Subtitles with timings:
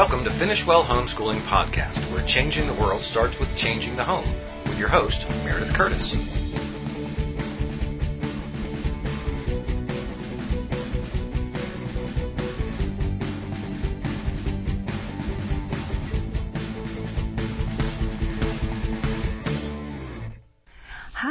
[0.00, 4.24] Welcome to Finish Well Homeschooling Podcast, where changing the world starts with changing the home,
[4.66, 6.16] with your host, Meredith Curtis.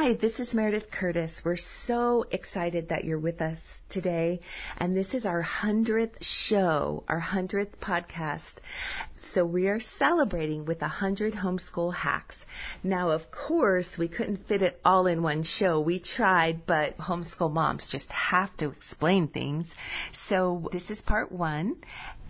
[0.10, 1.44] Hi, this is Meredith Curtis.
[1.46, 3.60] We're so excited that you're with us
[3.90, 4.40] today.
[4.78, 8.56] And this is our 100th show, our 100th podcast.
[9.34, 12.44] So we are celebrating with 100 homeschool hacks.
[12.84, 15.80] Now, of course, we couldn't fit it all in one show.
[15.80, 19.68] We tried, but homeschool moms just have to explain things.
[20.28, 21.76] So this is part one.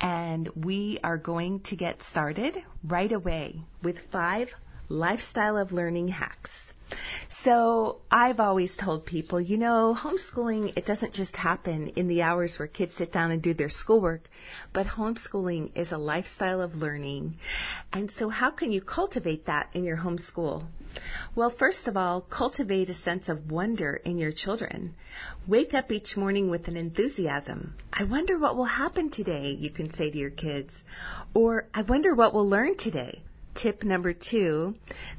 [0.01, 4.49] And we are going to get started right away with five
[4.89, 6.73] lifestyle of learning hacks.
[7.43, 12.59] So I've always told people, you know, homeschooling, it doesn't just happen in the hours
[12.59, 14.29] where kids sit down and do their schoolwork,
[14.73, 17.37] but homeschooling is a lifestyle of learning.
[17.93, 20.63] And so how can you cultivate that in your homeschool?
[21.35, 24.95] Well, first of all, cultivate a sense of wonder in your children.
[25.47, 27.75] Wake up each morning with an enthusiasm.
[27.93, 30.83] I wonder what will happen today, you can say to your kids.
[31.33, 33.23] Or, I wonder what we'll learn today.
[33.55, 34.75] Tip number two,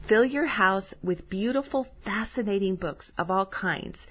[0.08, 4.06] fill your house with beautiful, fascinating books of all kinds.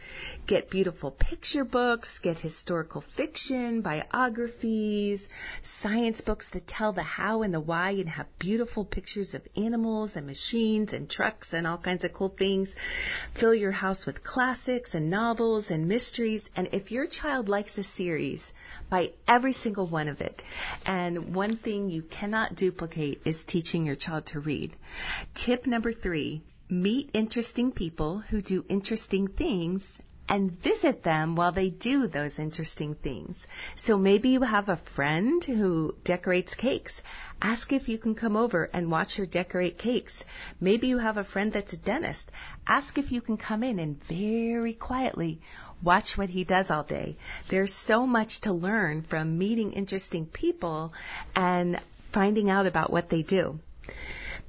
[0.46, 5.28] Get beautiful picture books, get historical fiction, biographies,
[5.82, 10.16] science books that tell the how and the why and have beautiful pictures of animals
[10.16, 12.76] and machines and trucks and all kinds of cool things.
[13.40, 16.48] Fill your house with classics and novels and mysteries.
[16.56, 18.52] And if your child likes a series,
[18.92, 20.44] buy every single one of it.
[20.86, 24.76] And one thing you cannot duplicate is teaching your child to read.
[25.36, 29.84] Tip number three, meet interesting people who do interesting things
[30.28, 33.48] and visit them while they do those interesting things.
[33.76, 37.02] So maybe you have a friend who decorates cakes.
[37.42, 40.24] Ask if you can come over and watch her decorate cakes.
[40.62, 42.32] Maybe you have a friend that's a dentist.
[42.68, 45.42] Ask if you can come in and very quietly
[45.82, 47.16] watch what he does all day.
[47.50, 50.94] There's so much to learn from meeting interesting people
[51.36, 51.82] and
[52.14, 53.60] finding out about what they do.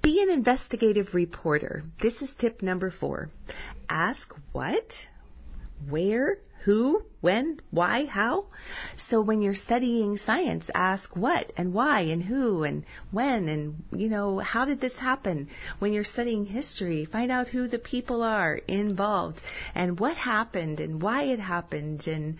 [0.02, 1.82] Be an investigative reporter.
[2.00, 3.30] This is tip number four.
[3.88, 5.08] Ask what,
[5.88, 8.46] where, who, when, why, how.
[8.96, 14.08] So when you're studying science, ask what and why and who and when and, you
[14.08, 15.48] know, how did this happen?
[15.78, 19.42] When you're studying history, find out who the people are involved
[19.74, 22.36] and what happened and why it happened and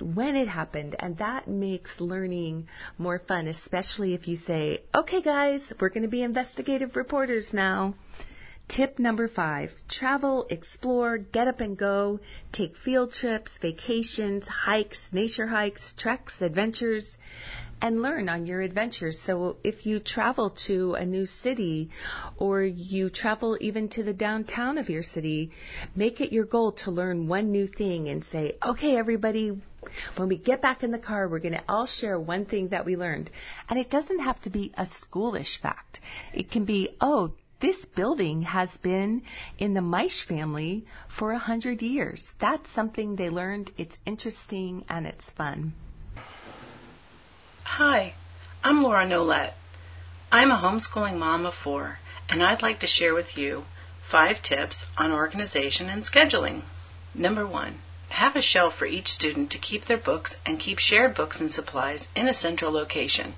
[0.00, 0.96] when it happened.
[0.98, 2.68] And that makes learning
[2.98, 7.94] more fun, especially if you say, okay guys, we're going to be investigative reporters now.
[8.66, 12.20] Tip number five travel, explore, get up and go,
[12.50, 17.16] take field trips, vacations, hikes, nature hikes, treks, adventures,
[17.82, 19.20] and learn on your adventures.
[19.20, 21.90] So if you travel to a new city
[22.38, 25.50] or you travel even to the downtown of your city,
[25.94, 29.60] make it your goal to learn one new thing and say, okay, everybody,
[30.16, 32.86] when we get back in the car, we're going to all share one thing that
[32.86, 33.30] we learned.
[33.68, 36.00] And it doesn't have to be a schoolish fact.
[36.32, 39.22] It can be, oh, this building has been
[39.58, 42.24] in the Maisch family for a hundred years.
[42.40, 43.70] That's something they learned.
[43.76, 45.74] It's interesting and it's fun.
[47.64, 48.14] Hi,
[48.62, 49.54] I'm Laura Nolette.
[50.30, 51.98] I'm a homeschooling mom of four,
[52.28, 53.64] and I'd like to share with you
[54.10, 56.62] five tips on organization and scheduling.
[57.14, 61.14] Number one, have a shelf for each student to keep their books and keep shared
[61.14, 63.34] books and supplies in a central location.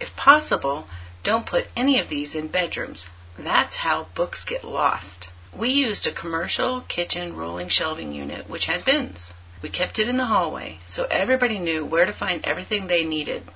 [0.00, 0.86] If possible,
[1.24, 3.08] don't put any of these in bedrooms.
[3.38, 5.30] That's how books get lost.
[5.56, 9.32] We used a commercial kitchen rolling shelving unit which had bins.
[9.62, 13.48] We kept it in the hallway so everybody knew where to find everything they needed.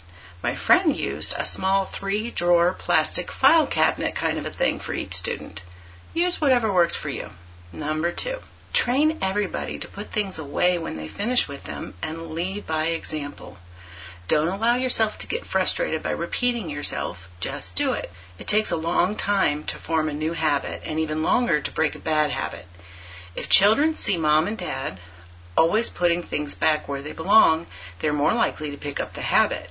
[0.43, 4.95] My friend used a small three drawer plastic file cabinet kind of a thing for
[4.95, 5.61] each student.
[6.15, 7.31] Use whatever works for you.
[7.73, 8.39] Number two,
[8.73, 13.59] train everybody to put things away when they finish with them and lead by example.
[14.29, 18.11] Don't allow yourself to get frustrated by repeating yourself, just do it.
[18.39, 21.95] It takes a long time to form a new habit and even longer to break
[21.95, 22.67] a bad habit.
[23.37, 24.99] If children see mom and dad
[25.57, 27.67] always putting things back where they belong,
[28.01, 29.71] they're more likely to pick up the habit.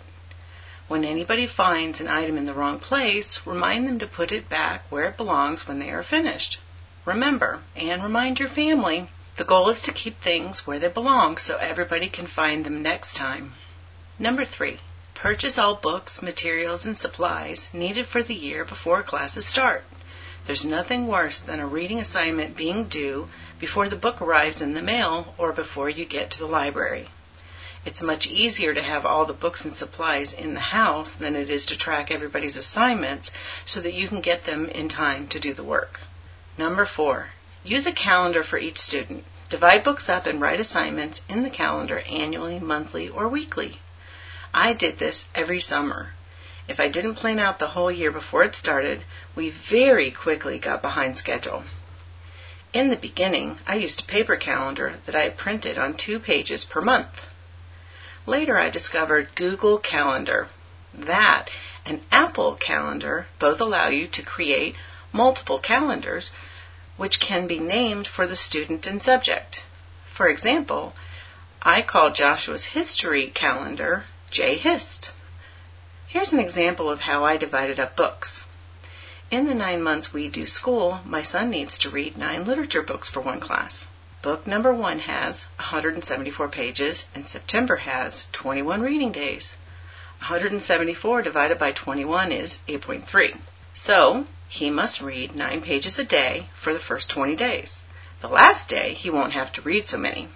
[0.88, 4.84] When anybody finds an item in the wrong place, remind them to put it back
[4.90, 6.60] where it belongs when they are finished.
[7.06, 11.58] Remember, and remind your family, the goal is to keep things where they belong so
[11.58, 13.54] everybody can find them next time.
[14.18, 14.80] Number three,
[15.14, 19.84] purchase all books, materials, and supplies needed for the year before classes start.
[20.46, 23.28] There's nothing worse than a reading assignment being due
[23.60, 27.10] before the book arrives in the mail or before you get to the library.
[27.84, 31.50] It's much easier to have all the books and supplies in the house than it
[31.50, 33.32] is to track everybody's assignments
[33.66, 36.00] so that you can get them in time to do the work.
[36.58, 37.32] Number four,
[37.66, 39.26] use a calendar for each student.
[39.50, 43.82] Divide books up and write assignments in the calendar annually, monthly, or weekly.
[44.58, 46.14] I did this every summer.
[46.70, 49.04] If I didn't plan out the whole year before it started,
[49.36, 51.66] we very quickly got behind schedule.
[52.72, 56.80] In the beginning, I used a paper calendar that I printed on two pages per
[56.80, 57.26] month.
[58.26, 60.48] Later, I discovered Google Calendar.
[60.94, 61.50] That
[61.86, 64.78] and Apple Calendar both allow you to create
[65.12, 66.32] multiple calendars
[66.96, 69.64] which can be named for the student and subject.
[70.16, 70.96] For example,
[71.62, 75.10] I call Joshua's history calendar JHist.
[76.08, 78.42] Here's an example of how I divided up books.
[79.32, 83.10] In the nine months we do school, my son needs to read nine literature books
[83.10, 83.88] for one class.
[84.22, 89.54] Book number one has 174 pages, and September has 21 reading days.
[90.20, 93.38] 174 divided by 21 is 8.3.
[93.74, 97.82] So, he must read 9 pages a day for the first 20 days.
[98.22, 100.30] The last day, he won't have to read so many.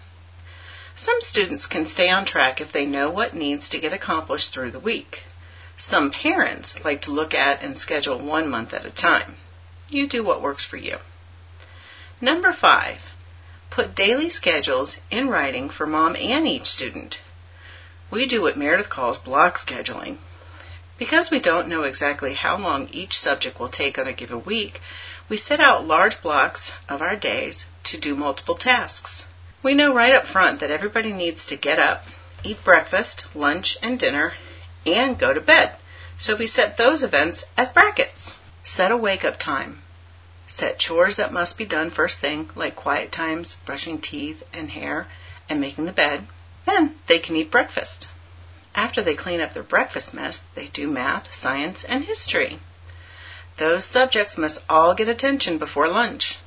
[1.00, 4.72] Some students can stay on track if they know what needs to get accomplished through
[4.72, 5.24] the week.
[5.78, 9.38] Some parents like to look at and schedule one month at a time.
[9.88, 10.98] You do what works for you.
[12.22, 13.00] Number five,
[13.70, 17.20] Put daily schedules in writing for mom and each student.
[18.10, 20.18] We do what Meredith calls block scheduling.
[20.98, 24.82] Because we don't know exactly how long each subject will take on a given week,
[25.30, 29.24] we set out large blocks of our days to do multiple tasks.
[29.62, 32.04] We know right up front that everybody needs to get up,
[32.44, 34.34] eat breakfast, lunch, and dinner,
[34.86, 35.76] and go to bed.
[36.18, 38.36] So we set those events as brackets.
[38.64, 39.82] Set a wake up time.
[40.48, 45.08] Set chores that must be done first thing, like quiet times, brushing teeth and hair,
[45.50, 46.28] and making the bed.
[46.66, 48.08] Then they can eat breakfast.
[48.74, 52.60] After they clean up their breakfast mess, they do math, science, and history.
[53.58, 56.38] Those subjects must all get attention before lunch.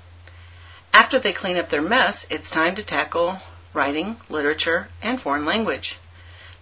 [0.92, 3.40] After they clean up their mess, it's time to tackle
[3.74, 5.96] writing, literature, and foreign language.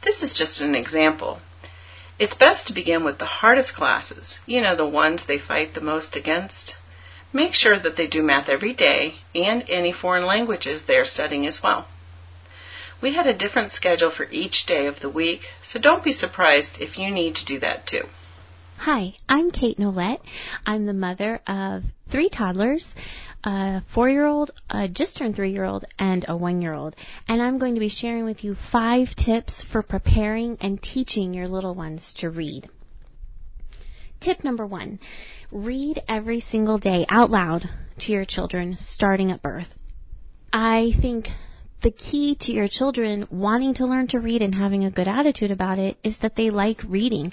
[0.02, 1.40] This is just an example.
[2.18, 5.80] It's best to begin with the hardest classes, you know, the ones they fight the
[5.80, 6.76] most against.
[7.32, 11.46] Make sure that they do math every day and any foreign languages they are studying
[11.46, 11.88] as well.
[13.00, 16.80] We had a different schedule for each day of the week, so don't be surprised
[16.80, 18.04] if you need to do that too.
[18.78, 20.20] Hi, I'm Kate Nolette.
[20.66, 22.94] I'm the mother of three toddlers,
[23.44, 26.96] a four-year-old, a just turned three-year-old, and a one-year-old.
[27.28, 31.48] And I'm going to be sharing with you five tips for preparing and teaching your
[31.48, 32.68] little ones to read.
[34.20, 34.98] Tip number one
[35.50, 39.74] read every single day out loud to your children starting at birth.
[40.52, 41.28] I think
[41.82, 45.50] the key to your children wanting to learn to read and having a good attitude
[45.50, 47.32] about it is that they like reading.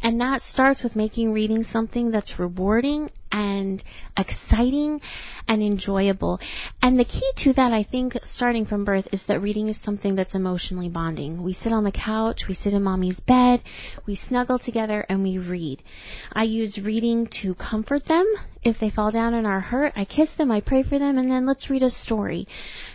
[0.00, 3.82] And that starts with making reading something that's rewarding and
[4.16, 5.00] exciting
[5.48, 6.38] and enjoyable.
[6.82, 10.14] And the key to that, I think, starting from birth, is that reading is something
[10.14, 11.42] that's emotionally bonding.
[11.42, 13.62] We sit on the couch, we sit in mommy's bed,
[14.06, 15.82] we snuggle together, and we read.
[16.32, 18.26] I use reading to comfort them.
[18.62, 21.30] If they fall down and are hurt, I kiss them, I pray for them, and
[21.30, 22.46] then let's read a story.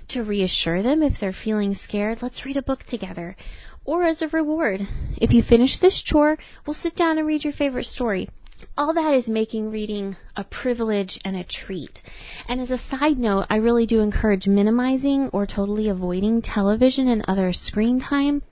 [0.10, 3.36] To reassure them if they're feeling scared, let's read a book together
[3.84, 4.82] or as a reward.
[5.18, 8.30] If you finish this chore, we'll sit down and read your favorite story.
[8.78, 12.04] All that is making reading a privilege and a treat.
[12.48, 17.26] And as a side note, I really do encourage minimizing or totally avoiding television and
[17.28, 18.44] other screen time.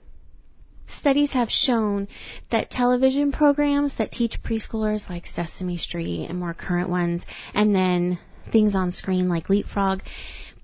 [0.88, 2.08] Studies have shown
[2.50, 8.18] that television programs that teach preschoolers like Sesame Street and more current ones, and then
[8.50, 10.00] things on screen like Leapfrog,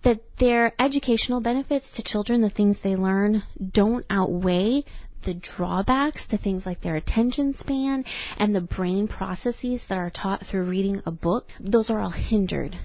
[0.02, 4.84] that their educational benefits to children, the things they learn, don't outweigh
[5.22, 8.04] the drawbacks to things like their attention span
[8.36, 11.48] and the brain processes that are taught through reading a book.
[11.60, 12.76] Those are all hindered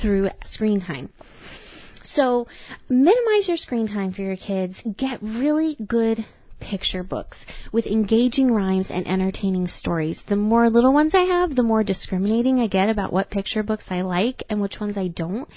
[0.00, 1.10] through screen time.
[2.02, 2.46] So
[2.88, 4.82] minimize your screen time for your kids.
[4.96, 6.24] Get really good
[6.66, 7.38] picture books
[7.72, 10.24] with engaging rhymes and entertaining stories.
[10.26, 13.86] The more little ones I have, the more discriminating I get about what picture books
[13.88, 15.48] I like and which ones I don't.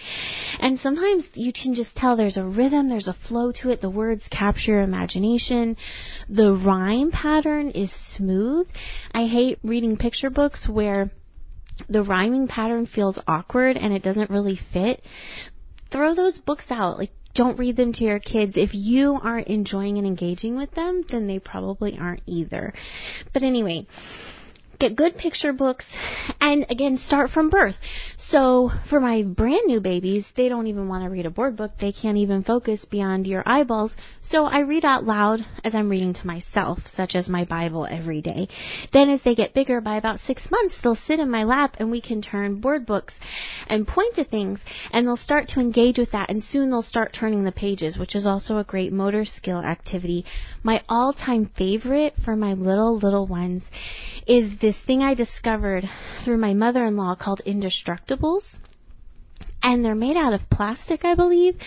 [0.60, 3.90] And sometimes you can just tell there's a rhythm, there's a flow to it, the
[3.90, 5.78] words capture your imagination,
[6.30, 8.70] the rhyme pattern is smooth.
[9.12, 11.10] I hate reading picture books where
[11.88, 15.04] the rhyming pattern feels awkward and it doesn't really fit
[15.92, 16.98] throw those books out.
[16.98, 18.58] Like don't read them to your kids.
[18.58, 22.74] If you aren't enjoying and engaging with them, then they probably aren't either.
[23.32, 23.88] But anyway,
[24.80, 25.86] get good picture books,
[26.40, 27.78] and again, start from birth.
[28.18, 31.72] So for my brand new babies, they don't even want to read a board book.
[31.80, 33.96] They can't even focus beyond your eyeballs.
[34.22, 38.22] So I read out loud as I'm reading to myself, such as my Bible every
[38.22, 38.48] day.
[38.94, 41.92] Then as they get bigger, by about six months, they'll sit in my lap and
[41.92, 43.16] we can turn board books
[43.68, 44.60] and point to things
[44.92, 48.16] and they'll start to engage with that and soon they'll start turning the pages, which
[48.16, 50.26] is also a great motor skill activity.
[50.64, 53.70] My all-time favorite for my little, little ones
[54.28, 55.90] is this thing I discovered
[56.24, 58.56] through my mother-in-law called Indestructibles.
[59.64, 61.60] And they're made out of plastic, I believe,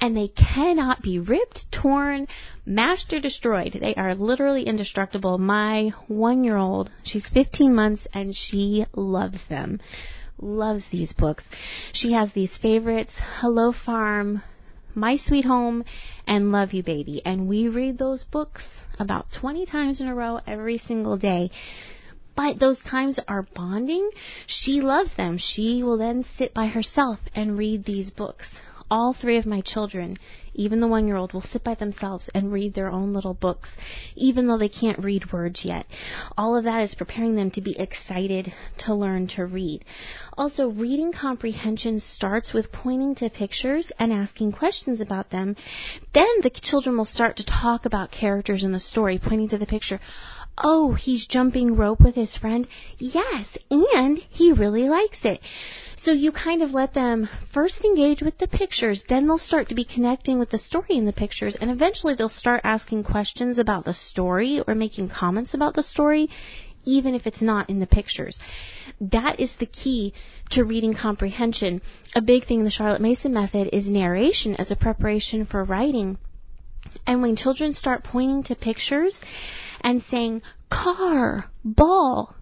[0.00, 2.26] and they cannot be ripped, torn,
[2.64, 3.74] mashed, or destroyed.
[3.74, 5.36] They are literally indestructible.
[5.36, 9.78] My one year old, she's 15 months, and she loves them.
[10.40, 11.46] Loves these books.
[11.92, 14.42] She has these favorites Hello Farm,
[14.94, 15.84] My Sweet Home,
[16.26, 17.20] and Love You Baby.
[17.26, 18.64] And we read those books
[18.98, 21.50] about 20 times in a row every single day
[22.38, 24.08] but those times are bonding.
[24.46, 25.38] She loves them.
[25.38, 28.60] She will then sit by herself and read these books.
[28.88, 30.16] All three of my children,
[30.54, 33.76] even the one year old, will sit by themselves and read their own little books,
[34.14, 35.86] even though they can't read words yet.
[36.38, 39.84] All of that is preparing them to be excited to learn to read.
[40.38, 45.56] Also, reading comprehension starts with pointing to pictures and asking questions about them.
[46.14, 49.66] Then the children will start to talk about characters in the story, pointing to the
[49.66, 49.98] picture.
[50.60, 52.66] Oh, he's jumping rope with his friend?
[52.98, 55.40] Yes, and he really likes it.
[55.96, 59.74] So you kind of let them first engage with the pictures, then they'll start to
[59.74, 63.84] be connecting with the story in the pictures, and eventually they'll start asking questions about
[63.84, 66.28] the story or making comments about the story,
[66.84, 68.38] even if it's not in the pictures.
[69.00, 70.14] That is the key
[70.50, 71.82] to reading comprehension.
[72.14, 76.18] A big thing in the Charlotte Mason method is narration as a preparation for writing.
[77.06, 79.20] And when children start pointing to pictures,
[79.80, 82.34] and saying, car, ball,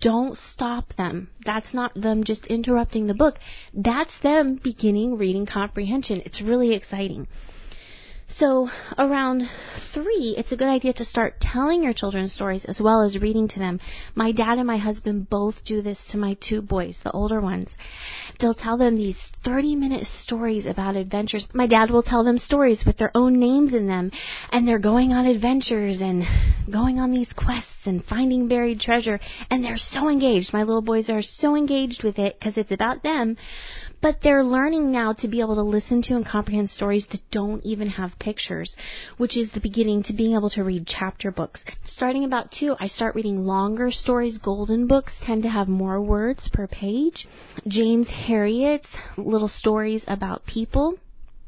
[0.00, 1.30] don't stop them.
[1.44, 3.38] That's not them just interrupting the book.
[3.72, 6.22] That's them beginning reading comprehension.
[6.24, 7.28] It's really exciting.
[8.28, 8.68] So
[8.98, 9.48] around
[9.94, 13.46] three, it's a good idea to start telling your children stories as well as reading
[13.48, 13.80] to them.
[14.16, 17.78] My dad and my husband both do this to my two boys, the older ones.
[18.40, 21.46] They'll tell them these 30 minute stories about adventures.
[21.54, 24.10] My dad will tell them stories with their own names in them
[24.50, 26.24] and they're going on adventures and
[26.68, 30.52] going on these quests and finding buried treasure and they're so engaged.
[30.52, 33.36] My little boys are so engaged with it because it's about them.
[34.06, 37.60] But they're learning now to be able to listen to and comprehend stories that don't
[37.64, 38.76] even have pictures,
[39.16, 41.64] which is the beginning to being able to read chapter books.
[41.82, 44.38] Starting about two, I start reading longer stories.
[44.38, 47.26] Golden books tend to have more words per page.
[47.66, 50.94] James Herriot's little stories about people.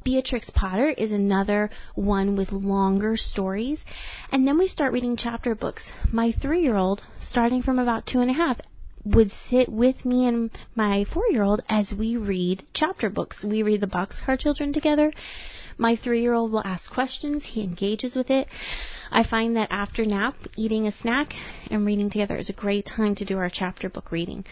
[0.02, 3.84] Beatrix Potter is another one with longer stories.
[4.32, 5.92] And then we start reading chapter books.
[6.10, 8.60] My three year old, starting from about two and a half,
[9.04, 13.44] would sit with me and my four year old as we read chapter books.
[13.44, 15.12] We read the Boxcar Children together.
[15.76, 18.48] My three year old will ask questions, he engages with it.
[19.10, 21.32] I find that after nap, eating a snack
[21.70, 24.44] and reading together is a great time to do our chapter book reading.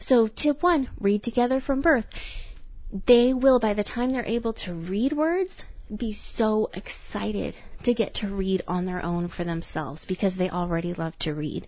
[0.00, 2.06] So, tip one read together from birth.
[3.06, 5.62] They will, by the time they're able to read words,
[5.94, 10.94] be so excited to get to read on their own for themselves because they already
[10.94, 11.66] love to read.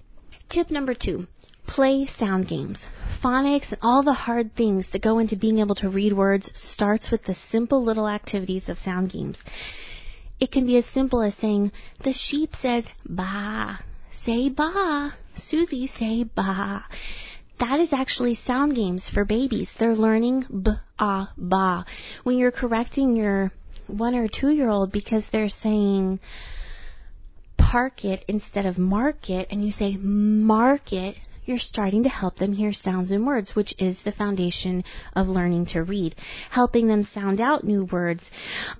[0.48, 1.26] Tip number two
[1.66, 2.80] Play sound games.
[3.22, 7.10] Phonics and all the hard things that go into being able to read words starts
[7.10, 9.38] with the simple little activities of sound games.
[10.40, 13.78] It can be as simple as saying, the sheep says ba.
[14.12, 15.14] Say ba.
[15.34, 16.84] Susie, say ba.
[17.60, 19.72] That is actually sound games for babies.
[19.78, 21.84] They're learning b, a, ba.
[22.24, 23.52] When you're correcting your
[23.86, 26.18] one or two year old because they're saying
[27.56, 32.72] park it instead of market and you say market, you're starting to help them hear
[32.72, 34.84] sounds and words, which is the foundation
[35.14, 36.14] of learning to read.
[36.50, 38.30] Helping them sound out new words.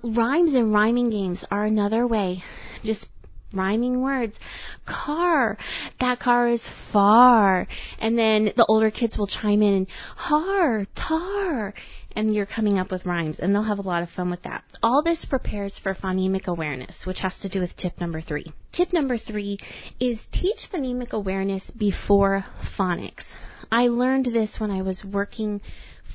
[0.03, 2.43] Rhymes and rhyming games are another way.
[2.83, 3.07] Just
[3.53, 4.37] rhyming words.
[4.85, 5.57] Car.
[5.99, 7.67] That car is far.
[7.99, 11.73] And then the older kids will chime in har, tar
[12.15, 14.63] and you're coming up with rhymes, and they'll have a lot of fun with that.
[14.81, 18.53] All this prepares for phonemic awareness, which has to do with tip number three.
[18.71, 19.57] Tip number three
[19.99, 22.45] is teach phonemic awareness before
[22.77, 23.25] phonics.
[23.71, 25.61] I learned this when I was working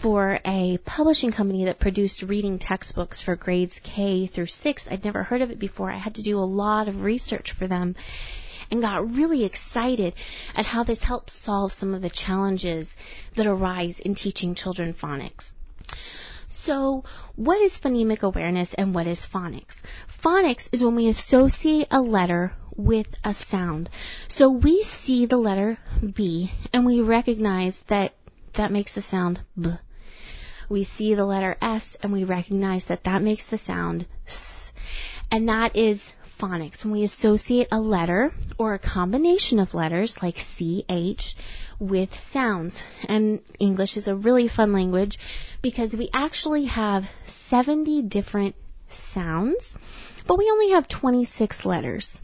[0.01, 4.89] for a publishing company that produced reading textbooks for grades K through 6.
[4.91, 5.91] I'd never heard of it before.
[5.91, 7.97] I had to do a lot of research for them
[8.71, 10.15] and got really excited
[10.55, 12.95] at how this helps solve some of the challenges
[13.35, 15.51] that arise in teaching children phonics.
[16.51, 17.05] So,
[17.37, 19.83] what is phonemic awareness and what is phonics?
[20.23, 23.91] Phonics is when we associate a letter with a sound.
[24.29, 25.79] So we see the letter
[26.15, 28.15] B and we recognize that
[28.55, 29.73] that makes the sound B.
[30.69, 34.73] We see the letter S and we recognize that that makes the sound S.
[35.31, 36.85] And that is phonics.
[36.85, 41.35] When we associate a letter or a combination of letters like CH
[41.79, 42.83] with sounds.
[43.09, 45.19] And English is a really fun language
[45.63, 47.05] because we actually have
[47.49, 48.55] 70 different
[49.13, 49.77] sounds
[50.29, 52.21] but we only have 26 letters.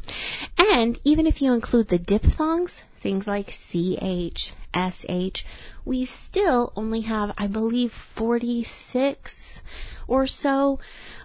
[0.59, 5.45] And even if you include the diphthongs, things like CH, SH,
[5.85, 9.61] we still only have, I believe, 46
[10.07, 10.79] or so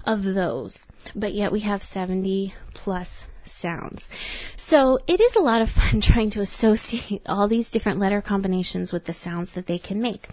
[0.05, 0.77] of those.
[1.13, 4.07] But yet we have 70 plus sounds.
[4.57, 8.93] So it is a lot of fun trying to associate all these different letter combinations
[8.93, 10.27] with the sounds that they can make.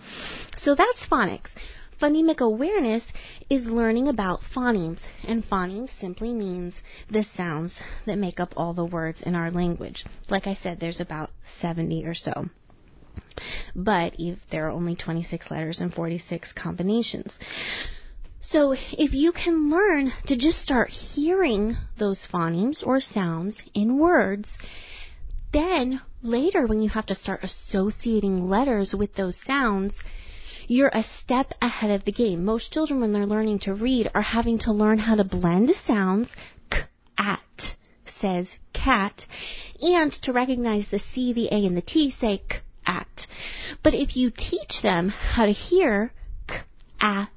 [0.56, 1.50] So that's phonics.
[2.00, 3.10] Phonemic awareness
[3.48, 8.84] is learning about phonemes, and phonemes simply means the sounds that make up all the
[8.84, 10.04] words in our language.
[10.28, 12.50] Like I said, there's about 70 or so.
[13.74, 17.38] But if there are only 26 letters and 46 combinations.
[18.42, 24.58] So if you can learn to just start hearing those phonemes or sounds in words,
[25.52, 30.02] then later when you have to start associating letters with those sounds,
[30.68, 32.44] you're a step ahead of the game.
[32.44, 36.34] Most children, when they're learning to read, are having to learn how to blend sounds.
[36.70, 36.80] K,
[37.18, 39.26] at says cat,
[39.80, 43.26] and to recognize the C, the A, and the T say k, at.
[43.82, 46.12] But if you teach them how to hear
[46.46, 46.56] k,
[47.00, 47.28] at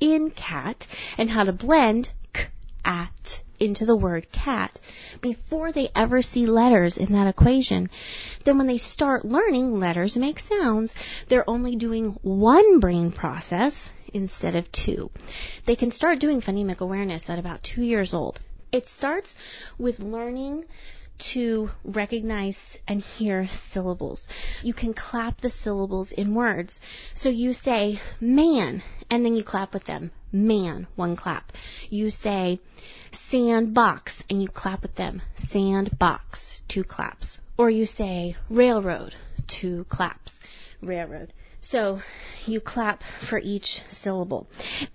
[0.00, 0.86] in cat
[1.18, 2.10] and how to blend
[3.60, 4.80] into the word cat
[5.20, 7.90] before they ever see letters in that equation.
[8.44, 10.94] Then when they start learning letters make sounds,
[11.28, 15.10] they're only doing one brain process instead of two.
[15.66, 18.40] They can start doing phonemic awareness at about two years old.
[18.72, 19.36] It starts
[19.78, 20.64] with learning
[21.32, 24.26] to recognize and hear syllables.
[24.62, 26.80] You can clap the syllables in words.
[27.14, 30.12] So you say man, and then you clap with them.
[30.32, 31.52] Man, one clap.
[31.88, 32.60] You say
[33.30, 35.22] sandbox, and you clap with them.
[35.36, 37.38] Sandbox, two claps.
[37.58, 39.14] Or you say railroad,
[39.46, 40.40] two claps.
[40.80, 41.32] Railroad.
[41.60, 42.00] So
[42.46, 44.46] you clap for each syllable.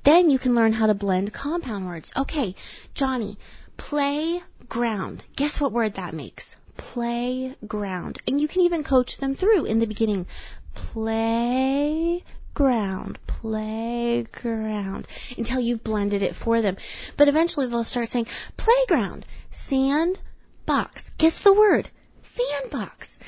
[0.03, 2.11] Then you can learn how to blend compound words.
[2.15, 2.55] Okay,
[2.93, 3.37] Johnny,
[3.77, 5.23] playground.
[5.35, 6.55] Guess what word that makes?
[6.77, 8.21] Playground.
[8.25, 10.25] And you can even coach them through in the beginning.
[10.73, 12.23] Play
[12.55, 16.77] playground, playground, until you've blended it for them.
[17.17, 21.09] But eventually they'll start saying, playground, sandbox.
[21.17, 21.89] Guess the word.
[22.35, 23.19] Sandbox.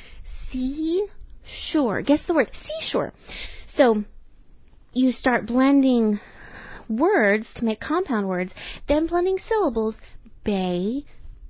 [0.50, 2.02] Seashore.
[2.02, 2.52] Guess the word.
[2.54, 3.13] Seashore.
[3.66, 4.04] So
[4.94, 6.20] you start blending
[6.90, 8.54] words to make compound words,
[8.88, 10.00] then blending syllables,
[10.46, 11.04] bay,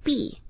[0.03, 0.41] bee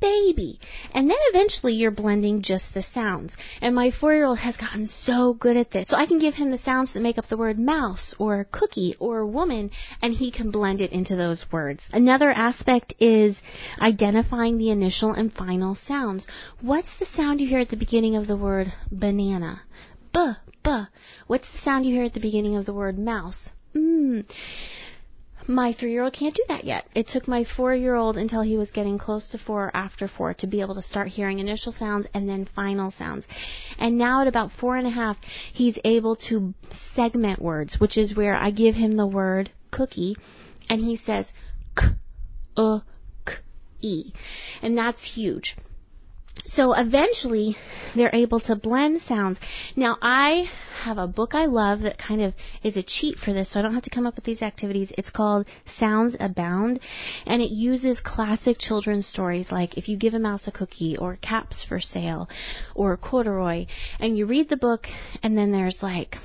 [0.00, 0.58] baby.
[0.92, 3.36] And then eventually you're blending just the sounds.
[3.60, 5.88] And my four year old has gotten so good at this.
[5.88, 8.96] So I can give him the sounds that make up the word mouse or cookie
[8.98, 9.70] or woman
[10.02, 11.88] and he can blend it into those words.
[11.92, 13.40] Another aspect is
[13.80, 16.26] identifying the initial and final sounds.
[16.60, 19.62] What's the sound you hear at the beginning of the word banana?
[20.12, 20.32] B,
[20.64, 20.82] b.
[21.26, 23.50] What's the sound you hear at the beginning of the word mouse?
[23.74, 24.24] Mmm.
[25.50, 26.86] My three year old can't do that yet.
[26.94, 30.06] It took my four year old until he was getting close to four or after
[30.06, 33.26] four to be able to start hearing initial sounds and then final sounds.
[33.76, 35.18] And now at about four and a half,
[35.52, 36.54] he's able to
[36.94, 40.16] segment words, which is where I give him the word cookie
[40.68, 41.32] and he says
[41.76, 41.88] k,
[42.56, 42.78] uh,
[43.26, 43.34] k,
[43.80, 44.12] e.
[44.62, 45.56] And that's huge.
[46.46, 47.56] So eventually
[47.94, 49.38] they're able to blend sounds.
[49.76, 50.50] Now I
[50.82, 53.62] have a book I love that kind of is a cheat for this, so I
[53.62, 54.92] don't have to come up with these activities.
[54.96, 56.80] It's called Sounds Abound,
[57.26, 61.16] and it uses classic children's stories like If You Give a Mouse a Cookie, or
[61.16, 62.28] Caps for Sale,
[62.74, 63.66] or Corduroy,
[63.98, 64.88] and you read the book,
[65.22, 66.16] and then there's like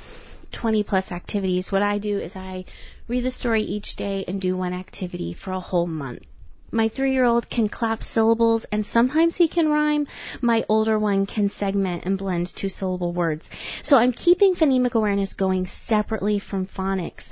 [0.53, 1.71] 20 plus activities.
[1.71, 2.65] What I do is I
[3.07, 6.23] read the story each day and do one activity for a whole month.
[6.71, 10.07] My three year old can clap syllables and sometimes he can rhyme.
[10.41, 13.49] My older one can segment and blend two syllable words.
[13.83, 17.25] So I'm keeping phonemic awareness going separately from phonics.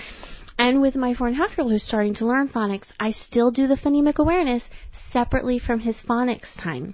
[0.57, 3.11] And with my four and a half year old who's starting to learn phonics, I
[3.11, 4.69] still do the phonemic awareness
[5.11, 6.93] separately from his phonics time.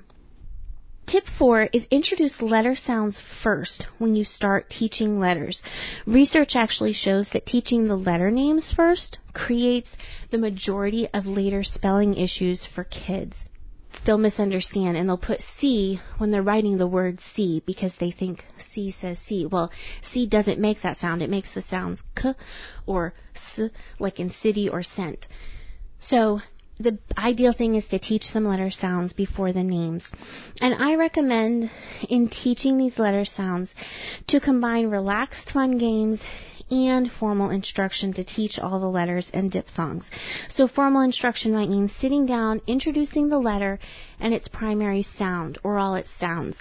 [1.10, 5.64] Tip four is introduce letter sounds first when you start teaching letters.
[6.06, 9.98] Research actually shows that teaching the letter names first creates
[10.30, 13.44] the majority of later spelling issues for kids.
[14.06, 18.46] They'll misunderstand and they'll put C when they're writing the word C because they think
[18.60, 19.48] C says C.
[19.48, 19.72] Well,
[20.04, 21.24] C doesn't make that sound.
[21.24, 22.34] It makes the sounds K
[22.86, 25.28] or S like in city or scent.
[26.00, 26.42] So
[26.80, 30.10] the ideal thing is to teach them letter sounds before the names.
[30.62, 31.70] And I recommend
[32.08, 33.76] in teaching these letter sounds
[34.28, 36.22] to combine relaxed fun games
[36.72, 40.10] and formal instruction to teach all the letters and diphthongs.
[40.48, 43.80] So formal instruction might mean sitting down, introducing the letter
[44.20, 46.60] and its primary sound or all its sounds.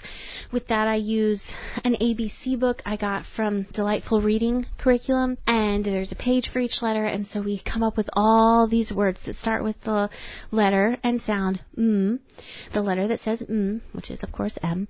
[0.51, 1.43] With that I use
[1.83, 6.81] an ABC book I got from Delightful Reading curriculum and there's a page for each
[6.81, 10.09] letter and so we come up with all these words that start with the
[10.51, 12.19] letter and sound mm,
[12.73, 14.87] the letter that says mm, which is of course M,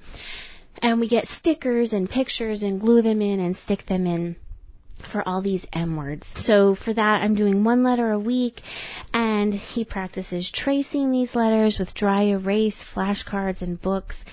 [0.81, 4.35] and we get stickers and pictures and glue them in and stick them in
[5.11, 6.27] for all these M words.
[6.35, 8.61] So for that, I'm doing one letter a week,
[9.13, 14.23] and he practices tracing these letters with dry erase, flashcards, and books.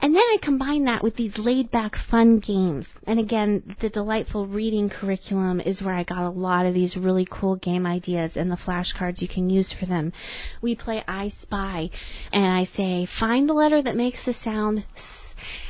[0.00, 2.88] And then I combine that with these laid back fun games.
[3.06, 7.26] And again, the delightful reading curriculum is where I got a lot of these really
[7.30, 10.12] cool game ideas and the flashcards you can use for them.
[10.60, 11.90] We play I Spy,
[12.32, 14.84] and I say, find the letter that makes the sound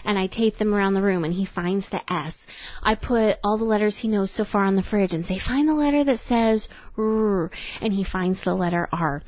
[0.05, 2.37] and I tape them around the room and he finds the S.
[2.83, 5.69] I put all the letters he knows so far on the fridge and say, find
[5.69, 9.23] the letter that says R, and he finds the letter R.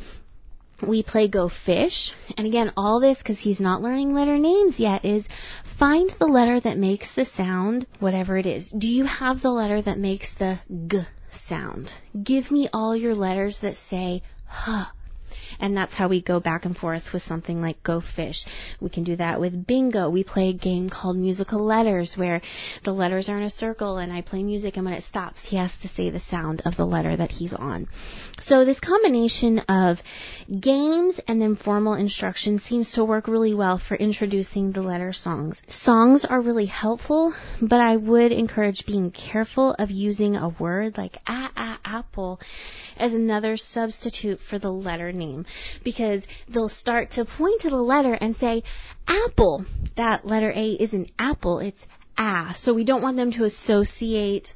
[0.83, 5.04] We play Go Fish, and again, all this because he's not learning letter names yet
[5.04, 5.26] is
[5.78, 8.70] find the letter that makes the sound, whatever it is.
[8.70, 11.02] Do you have the letter that makes the G
[11.46, 11.92] sound?
[12.22, 14.22] Give me all your letters that say
[14.68, 14.87] H
[15.61, 18.44] and that's how we go back and forth with something like Go Fish.
[18.81, 20.11] We can do that with Bingo.
[20.11, 22.40] We play a game called Musical Letters where
[22.85, 25.57] the letters are in a circle and I play music and when it stops, he
[25.57, 27.88] has to say the sound of the letter that he's on.
[28.40, 29.99] So this combination of
[30.61, 35.61] games and then formal instruction seems to work really well for introducing the letter songs.
[35.68, 41.18] Songs are really helpful, but I would encourage being careful of using a word like
[41.27, 42.40] ah ah apple
[42.96, 45.46] as another substitute for the letter name
[45.83, 48.62] because they'll start to point to the letter and say,
[49.07, 49.64] apple.
[49.96, 51.87] That letter A isn't apple, it's
[52.18, 52.52] ah.
[52.57, 54.54] So we don't want them to associate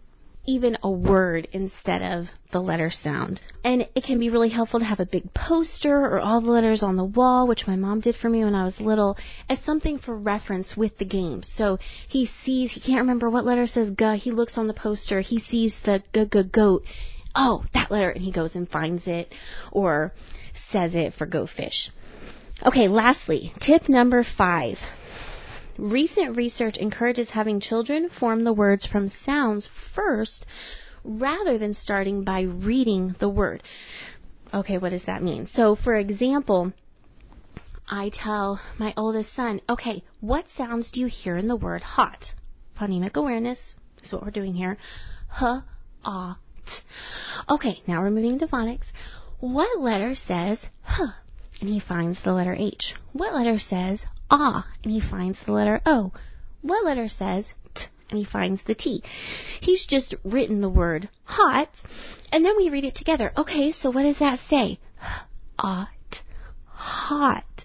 [0.48, 3.38] even a word instead of the letter sound.
[3.62, 6.83] And it can be really helpful to have a big poster or all the letters
[6.83, 9.18] on the wall, which my mom did for me when I was little,
[9.51, 11.42] as something for reference with the game.
[11.42, 15.20] So he sees, he can't remember what letter says G, he looks on the poster,
[15.20, 16.85] he sees the G G goat,
[17.38, 19.33] oh, that letter, and he goes and finds it
[19.72, 20.12] or
[20.70, 21.90] says it for Go Fish.
[22.66, 24.79] Okay, lastly, tip number five.
[25.79, 30.44] Recent research encourages having children form the words from sounds first
[31.05, 33.62] rather than starting by reading the word.
[34.53, 35.46] Okay, what does that mean?
[35.46, 36.72] So, for example,
[37.88, 42.33] I tell my oldest son, okay, what sounds do you hear in the word hot?
[42.77, 44.77] Phonemic awareness is what we're doing here.
[45.40, 45.62] H,
[46.05, 46.38] ah,
[47.49, 48.87] Okay, now we're moving to phonics.
[49.41, 51.13] What letter says huh?
[51.61, 52.95] And he finds the letter H.
[53.13, 54.67] What letter says ah?
[54.83, 56.13] And he finds the letter O.
[56.63, 57.87] What letter says t?
[58.11, 59.03] And he finds the T.
[59.61, 61.69] He's just written the word hot,
[62.33, 63.33] and then we read it together.
[63.37, 64.79] Okay, so what does that say?
[65.59, 65.89] Hot.
[66.65, 67.65] Hot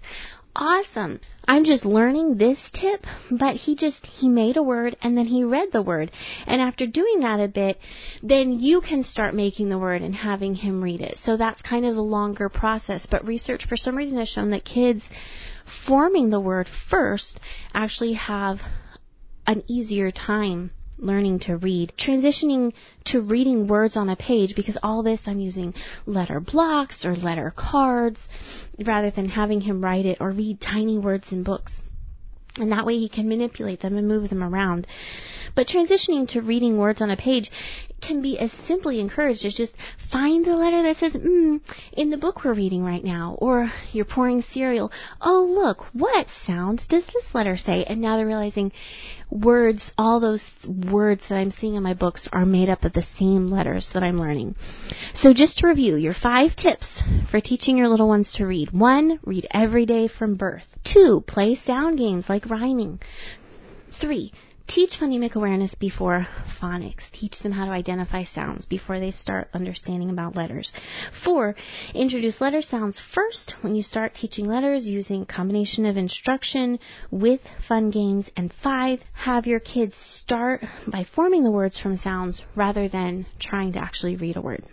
[0.56, 1.20] awesome.
[1.46, 5.44] I'm just learning this tip, but he just, he made a word and then he
[5.44, 6.10] read the word.
[6.46, 7.78] And after doing that a bit,
[8.22, 11.18] then you can start making the word and having him read it.
[11.18, 13.06] So that's kind of the longer process.
[13.06, 15.08] But research for some reason has shown that kids
[15.86, 17.40] forming the word first
[17.74, 18.60] actually have
[19.46, 22.72] an easier time learning to read, transitioning
[23.04, 25.74] to reading words on a page because all this I'm using
[26.06, 28.28] letter blocks or letter cards
[28.78, 31.80] rather than having him write it or read tiny words in books.
[32.56, 34.86] And that way he can manipulate them and move them around.
[35.56, 37.50] But transitioning to reading words on a page
[38.00, 39.74] can be as simply encouraged as just
[40.12, 41.60] find the letter that says mm
[41.92, 43.36] in the book we're reading right now.
[43.40, 44.92] Or you're pouring cereal.
[45.20, 47.84] Oh, look, what sound does this letter say?
[47.84, 48.72] And now they're realizing
[49.34, 53.02] words, all those words that I'm seeing in my books are made up of the
[53.02, 54.54] same letters that I'm learning.
[55.12, 58.70] So just to review, your five tips for teaching your little ones to read.
[58.70, 60.78] One, read every day from birth.
[60.84, 63.00] Two, play sound games like rhyming.
[64.00, 64.32] Three,
[64.66, 66.26] Teach phonemic awareness before
[66.60, 67.10] phonics.
[67.12, 70.72] Teach them how to identify sounds before they start understanding about letters.
[71.22, 71.54] Four,
[71.94, 76.78] introduce letter sounds first when you start teaching letters using combination of instruction
[77.10, 78.30] with fun games.
[78.36, 83.72] And five, have your kids start by forming the words from sounds rather than trying
[83.72, 84.64] to actually read a word.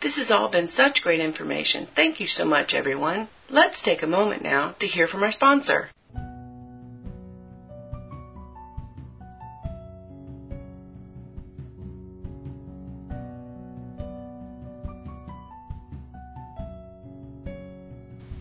[0.00, 1.86] This has all been such great information.
[1.94, 3.28] Thank you so much, everyone.
[3.50, 5.90] Let's take a moment now to hear from our sponsor.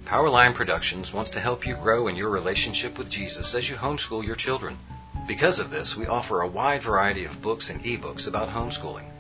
[0.08, 4.26] Powerline Productions wants to help you grow in your relationship with Jesus as you homeschool
[4.26, 4.78] your children.
[5.28, 9.12] Because of this, we offer a wide variety of books and ebooks about homeschooling.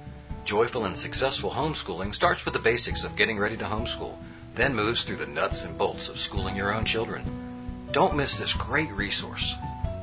[0.46, 4.16] Joyful and successful homeschooling starts with the basics of getting ready to homeschool,
[4.56, 7.90] then moves through the nuts and bolts of schooling your own children.
[7.92, 9.56] Don't miss this great resource.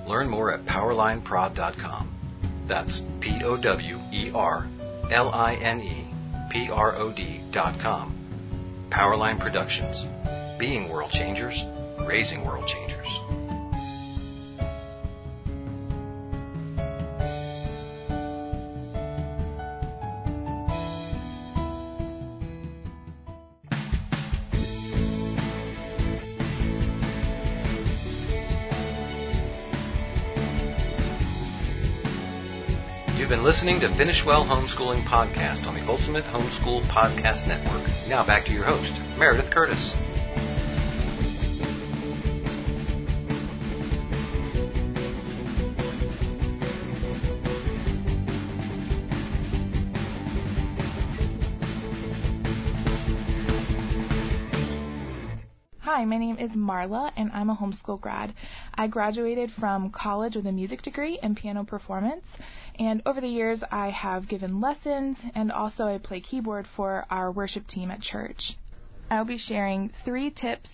[0.06, 2.66] Learn more at powerlineprod.com.
[2.66, 4.68] That's P O W E R
[5.10, 6.06] L I N E
[6.52, 8.88] P R O D.com.
[8.90, 10.04] Powerline Productions.
[10.58, 11.64] Being world changers,
[12.06, 13.06] raising world changers.
[33.18, 37.88] You've been listening to Finish Well Homeschooling Podcast on the Ultimate Homeschool Podcast Network.
[38.08, 39.94] Now back to your host, Meredith Curtis.
[56.04, 58.34] Hi, my name is Marla, and I'm a homeschool grad.
[58.74, 62.26] I graduated from college with a music degree in piano performance,
[62.78, 67.32] and over the years I have given lessons and also I play keyboard for our
[67.32, 68.58] worship team at church.
[69.10, 70.68] I'll be sharing three tips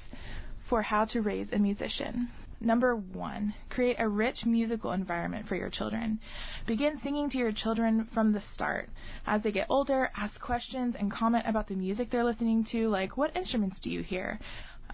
[0.68, 2.30] for how to raise a musician.
[2.62, 6.20] Number one, create a rich musical environment for your children.
[6.66, 8.90] Begin singing to your children from the start.
[9.26, 13.16] As they get older, ask questions and comment about the music they're listening to, like,
[13.16, 14.38] what instruments do you hear?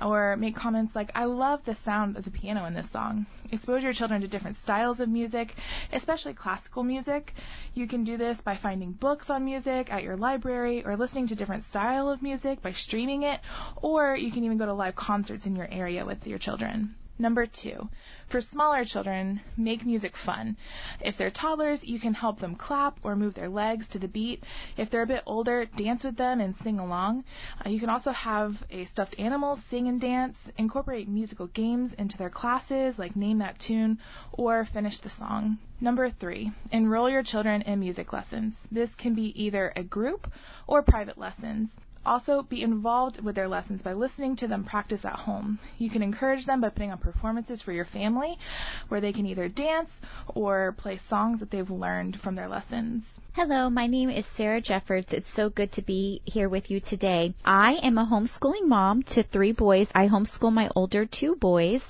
[0.01, 3.27] Or make comments like, I love the sound of the piano in this song.
[3.53, 5.55] Expose your children to different styles of music,
[5.93, 7.35] especially classical music.
[7.75, 11.35] You can do this by finding books on music at your library or listening to
[11.35, 13.41] different style of music by streaming it,
[13.77, 16.95] or you can even go to live concerts in your area with your children.
[17.19, 17.89] Number two,
[18.29, 20.59] for smaller children, make music fun.
[21.01, 24.45] If they're toddlers, you can help them clap or move their legs to the beat.
[24.77, 27.25] If they're a bit older, dance with them and sing along.
[27.65, 32.19] Uh, you can also have a stuffed animal sing and dance, incorporate musical games into
[32.19, 33.99] their classes, like name that tune
[34.33, 35.57] or finish the song.
[35.81, 38.61] Number three, enroll your children in music lessons.
[38.71, 40.31] This can be either a group
[40.67, 41.71] or private lessons.
[42.07, 45.59] Also, be involved with their lessons by listening to them practice at home.
[45.77, 48.39] You can encourage them by putting on performances for your family
[48.87, 49.91] where they can either dance
[50.29, 53.03] or play songs that they've learned from their lessons.
[53.37, 55.13] Hello, my name is Sarah Jeffords.
[55.13, 57.35] It's so good to be here with you today.
[57.45, 59.89] I am a homeschooling mom to three boys.
[59.95, 61.83] I homeschool my older two boys.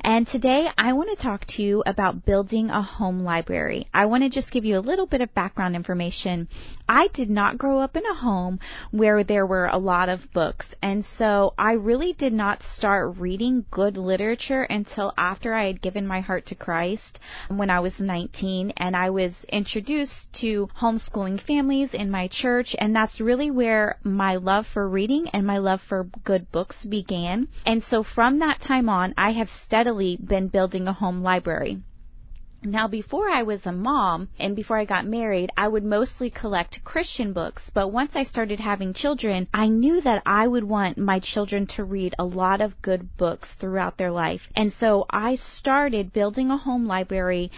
[0.00, 3.86] And today I want to talk to you about building a home library.
[3.94, 6.48] I want to just give you a little bit of background information.
[6.88, 8.58] I did not grow up in a home
[8.90, 10.66] where there were a lot of books.
[10.82, 16.08] And so I really did not start reading good literature until after I had given
[16.08, 21.92] my heart to Christ when I was 19 and I was introduced to homeschooling families
[21.92, 26.04] in my church, and that's really where my love for reading and my love for
[26.24, 27.46] good books began.
[27.66, 31.82] And so from that time on, I have steadily been building a home library.
[32.64, 36.82] Now, before I was a mom and before I got married, I would mostly collect
[36.82, 37.70] Christian books.
[37.72, 41.84] But once I started having children, I knew that I would want my children to
[41.84, 44.48] read a lot of good books throughout their life.
[44.56, 47.52] And so I started building a home library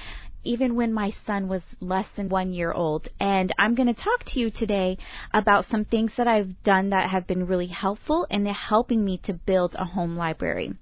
[0.45, 3.09] even when my son was less than one year old.
[3.19, 4.99] And I'm going to talk to you today
[5.33, 9.33] about some things that I've done that have been really helpful in helping me to
[9.33, 10.75] build a home library.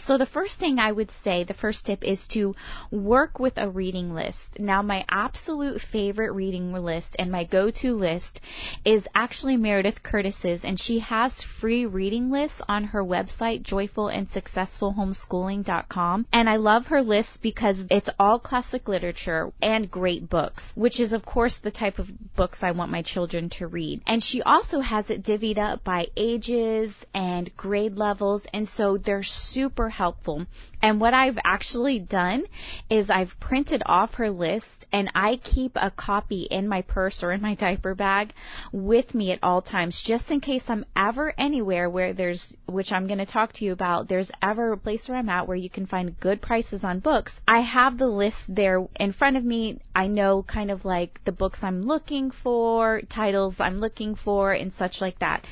[0.00, 2.54] So the first thing I would say, the first tip is to
[2.90, 4.58] work with a reading list.
[4.58, 8.40] Now my absolute favorite reading list and my go-to list
[8.84, 16.48] is actually Meredith Curtis's and she has free reading lists on her website joyfulandsuccessfulhomeschooling.com and
[16.48, 21.26] I love her list because it's all classic literature and great books, which is of
[21.26, 24.00] course the type of books I want my children to read.
[24.06, 29.22] And she also has it divvied up by ages and grade levels and so they're
[29.22, 30.46] super helpful.
[30.82, 32.44] And what I've actually done
[32.90, 37.32] is I've printed off her list and I keep a copy in my purse or
[37.32, 38.32] in my diaper bag
[38.72, 43.06] with me at all times just in case I'm ever anywhere where there's, which I'm
[43.06, 45.70] going to talk to you about, there's ever a place where I'm at where you
[45.70, 47.38] can find good prices on books.
[47.46, 49.80] I have the list there in front of me.
[49.94, 54.72] I know kind of like the books I'm looking for, titles I'm looking for, and
[54.72, 55.44] such like that.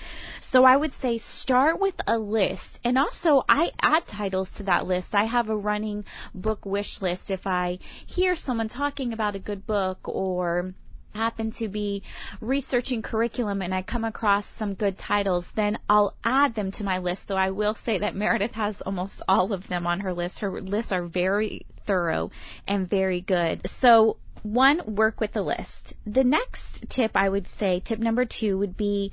[0.51, 4.87] So I would say start with a list and also I add titles to that
[4.87, 5.15] list.
[5.15, 9.67] I have a running book wish list if I hear someone talking about a good
[9.67, 10.75] book or
[11.15, 12.03] happen to be
[12.41, 16.99] researching curriculum and I come across some good titles, then I'll add them to my
[16.99, 17.29] list.
[17.29, 20.41] Though I will say that Meredith has almost all of them on her list.
[20.41, 22.31] Her lists are very thorough
[22.67, 23.69] and very good.
[23.81, 25.95] So one, work with the list.
[26.07, 29.13] The next tip I would say, tip number two would be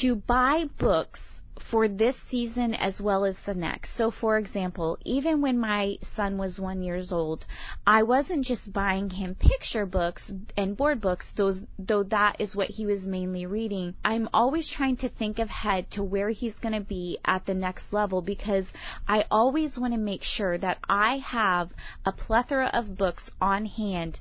[0.00, 1.20] to buy books
[1.60, 3.94] for this season as well as the next.
[3.94, 7.46] So for example, even when my son was one years old,
[7.86, 12.70] I wasn't just buying him picture books and board books, those, though that is what
[12.70, 13.94] he was mainly reading.
[14.04, 17.92] I'm always trying to think ahead to where he's going to be at the next
[17.92, 18.72] level because
[19.06, 21.70] I always want to make sure that I have
[22.04, 24.18] a plethora of books on hand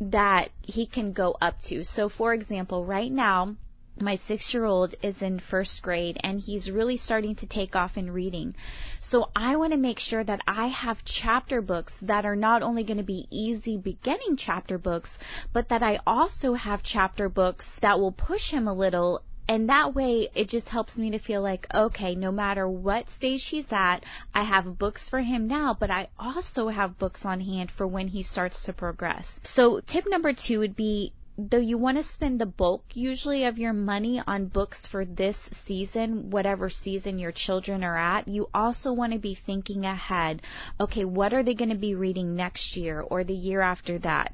[0.00, 1.84] that he can go up to.
[1.84, 3.56] So for example, right now,
[4.00, 7.96] my six year old is in first grade and he's really starting to take off
[7.96, 8.54] in reading.
[9.00, 12.84] So I want to make sure that I have chapter books that are not only
[12.84, 15.16] going to be easy beginning chapter books,
[15.52, 19.94] but that I also have chapter books that will push him a little and that
[19.94, 24.02] way it just helps me to feel like okay no matter what stage he's at
[24.34, 28.08] i have books for him now but i also have books on hand for when
[28.08, 32.40] he starts to progress so tip number two would be though you want to spend
[32.40, 37.84] the bulk usually of your money on books for this season, whatever season your children
[37.84, 40.40] are at, you also want to be thinking ahead.
[40.80, 44.32] Okay, what are they going to be reading next year or the year after that?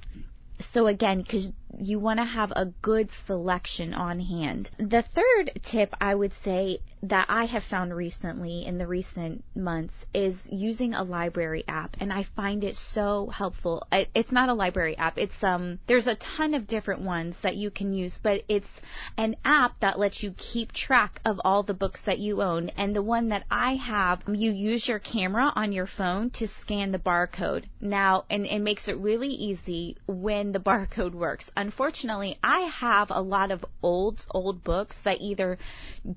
[0.72, 4.70] So again, because you want to have a good selection on hand.
[4.78, 9.94] The third tip I would say that I have found recently in the recent months
[10.14, 13.84] is using a library app and I find it so helpful.
[13.90, 15.18] It's not a library app.
[15.18, 18.68] It's um there's a ton of different ones that you can use, but it's
[19.16, 22.94] an app that lets you keep track of all the books that you own and
[22.94, 26.98] the one that I have, you use your camera on your phone to scan the
[26.98, 27.64] barcode.
[27.80, 33.22] Now, and it makes it really easy when the barcode works unfortunately, I have a
[33.22, 35.58] lot of old, old books that either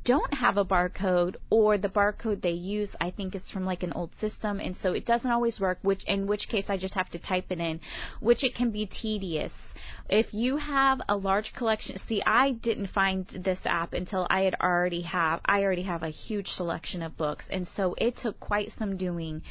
[0.04, 3.94] don't have a barcode or the barcode they use, I think is from like an
[3.94, 4.60] old system.
[4.60, 7.46] And so it doesn't always work, which, in which case I just have to type
[7.52, 7.80] it in,
[8.20, 9.54] which it can be tedious.
[10.10, 14.56] If you have a large collection, see, I didn't find this app until I had
[14.60, 17.48] already have, I already have a huge selection of books.
[17.52, 19.44] And so it took quite some doing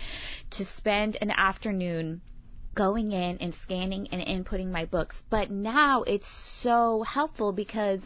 [0.51, 2.21] to spend an afternoon
[2.75, 5.23] going in and scanning and inputting my books.
[5.31, 6.29] But now it's
[6.61, 8.01] so helpful because,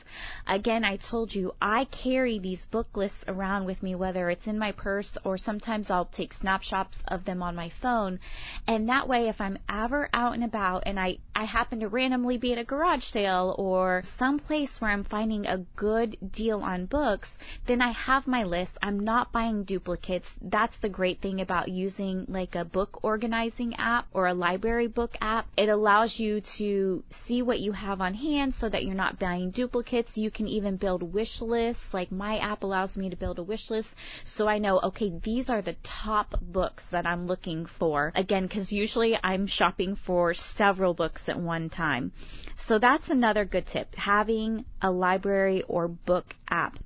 [0.46, 4.58] again, I told you I carry these book lists around with me, whether it's in
[4.58, 8.20] my purse or sometimes I'll take snapshots of them on my phone.
[8.66, 12.36] And that way, if I'm ever out and about and I, I happen to randomly
[12.36, 16.86] be at a garage sale or some place where I'm finding a good deal on
[16.86, 17.30] books,
[17.66, 18.76] then I have my list.
[18.82, 20.28] I'm not buying duplicates.
[20.42, 24.88] That's the great thing about using like a book organizing app or a library library
[24.88, 25.46] book app.
[25.56, 29.52] It allows you to see what you have on hand so that you're not buying
[29.52, 30.16] duplicates.
[30.16, 31.94] You can even build wish lists.
[31.94, 33.94] Like my app allows me to build a wish list
[34.24, 38.10] so I know, okay, these are the top books that I'm looking for.
[38.16, 42.10] Again, because usually I'm shopping for several books at one time.
[42.56, 46.76] So that's another good tip, having a library or book app.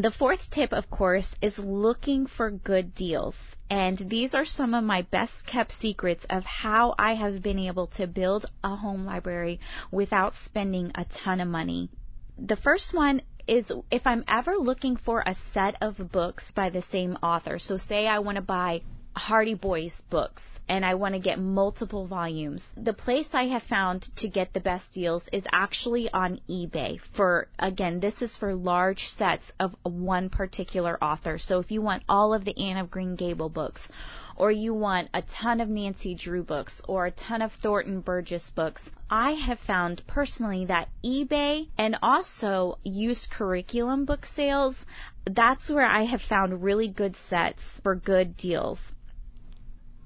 [0.00, 3.34] The fourth tip, of course, is looking for good deals.
[3.68, 7.88] And these are some of my best kept secrets of how I have been able
[7.98, 9.58] to build a home library
[9.90, 11.90] without spending a ton of money.
[12.38, 16.82] The first one is if I'm ever looking for a set of books by the
[16.82, 17.58] same author.
[17.58, 18.82] So say I want to buy
[19.18, 22.62] Hardy Boys books and I want to get multiple volumes.
[22.76, 27.48] The place I have found to get the best deals is actually on eBay for,
[27.58, 31.38] again, this is for large sets of one particular author.
[31.38, 33.88] So if you want all of the Anne of Green Gable books,
[34.36, 38.50] or you want a ton of Nancy Drew books, or a ton of Thornton Burgess
[38.50, 44.76] books, I have found personally that eBay and also used curriculum book sales,
[45.24, 48.80] that's where I have found really good sets for good deals.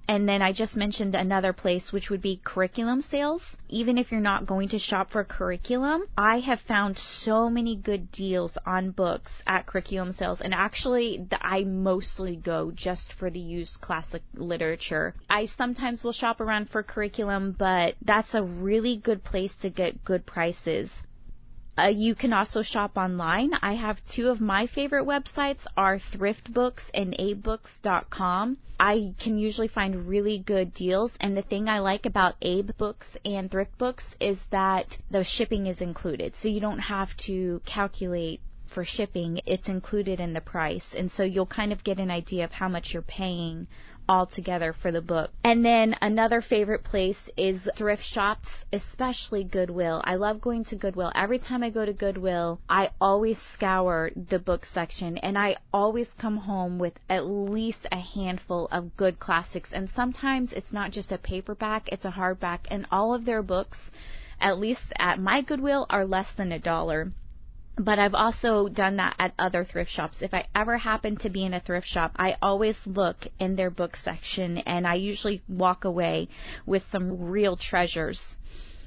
[0.08, 3.56] And then I just mentioned another place, which would be curriculum sales.
[3.68, 8.10] Even if you're not going to shop for curriculum, I have found so many good
[8.10, 10.40] deals on books at curriculum sales.
[10.40, 15.14] And actually, I mostly go just for the used classic literature.
[15.30, 20.04] I sometimes will shop around for curriculum, but that's a really good place to get
[20.04, 20.90] good prices.
[21.78, 23.52] Uh, you can also shop online.
[23.62, 28.58] I have two of my favorite websites are thriftbooks and abebooks.com.
[28.78, 33.16] I can usually find really good deals and the thing I like about Abe Books
[33.24, 36.34] and Thrift Books is that the shipping is included.
[36.36, 40.94] So you don't have to calculate for shipping, it's included in the price.
[40.96, 43.66] And so you'll kind of get an idea of how much you're paying
[44.08, 45.30] all together for the book.
[45.44, 50.02] And then another favorite place is thrift shops, especially Goodwill.
[50.04, 51.12] I love going to Goodwill.
[51.14, 56.08] Every time I go to Goodwill, I always scour the book section and I always
[56.18, 59.72] come home with at least a handful of good classics.
[59.72, 62.60] And sometimes it's not just a paperback, it's a hardback.
[62.70, 63.90] And all of their books,
[64.40, 67.12] at least at my Goodwill, are less than a dollar
[67.76, 70.22] but I've also done that at other thrift shops.
[70.22, 73.70] If I ever happen to be in a thrift shop, I always look in their
[73.70, 76.28] book section and I usually walk away
[76.66, 78.22] with some real treasures.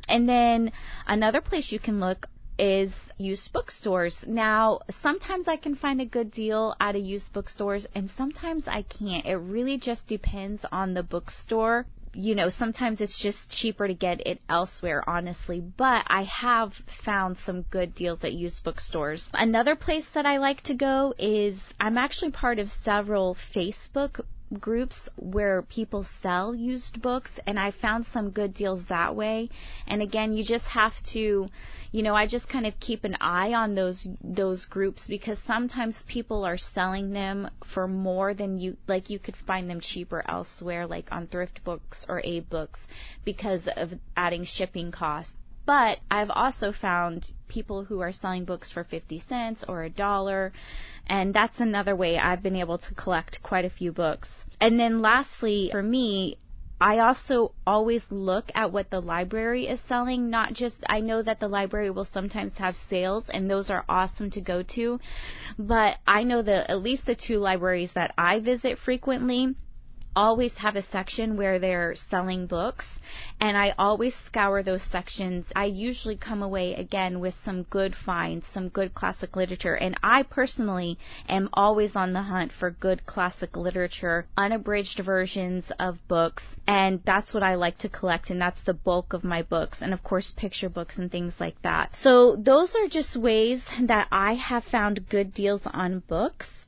[0.07, 0.71] And then
[1.07, 2.27] another place you can look
[2.59, 4.23] is used bookstores.
[4.27, 8.83] Now, sometimes I can find a good deal at a used bookstores and sometimes I
[8.83, 9.25] can't.
[9.25, 11.86] It really just depends on the bookstore
[12.16, 15.59] you know, sometimes it's just cheaper to get it elsewhere, honestly.
[15.59, 19.30] But I have found some good deals at used bookstores.
[19.34, 24.22] Another place that I like to go is I'm actually part of several Facebook
[24.60, 29.50] groups where people sell used books and I found some good deals that way.
[29.88, 31.48] And again, you just have to,
[31.91, 36.04] you know, I just kind of keep an eye on those those groups because sometimes
[36.04, 40.88] people are selling them for more than you like you could find them cheaper elsewhere
[40.88, 42.80] like on thrift books or AbeBooks
[43.24, 45.34] because of adding shipping costs.
[45.66, 50.53] But I've also found people who are selling books for 50 cents or a dollar,
[51.07, 54.30] and that's another way I've been able to collect quite a few books.
[54.61, 56.38] And then lastly, for me,
[56.80, 61.39] I also always look at what the library is selling, not just, I know that
[61.39, 64.99] the library will sometimes have sales and those are awesome to go to,
[65.57, 69.55] but I know that at least the two libraries that I visit frequently,
[70.16, 72.86] always have a section where they're selling books
[73.39, 75.45] and I always scour those sections.
[75.55, 80.24] I usually come away again with some good finds, some good classic literature and I
[80.24, 80.97] personally
[81.28, 87.34] am always on the hunt for good classic literature, unabridged versions of books and that's
[87.34, 90.32] what I like to collect and that's the bulk of my books and of course
[90.32, 91.95] picture books and things like that.
[92.01, 96.64] So those are just ways that I have found good deals on books.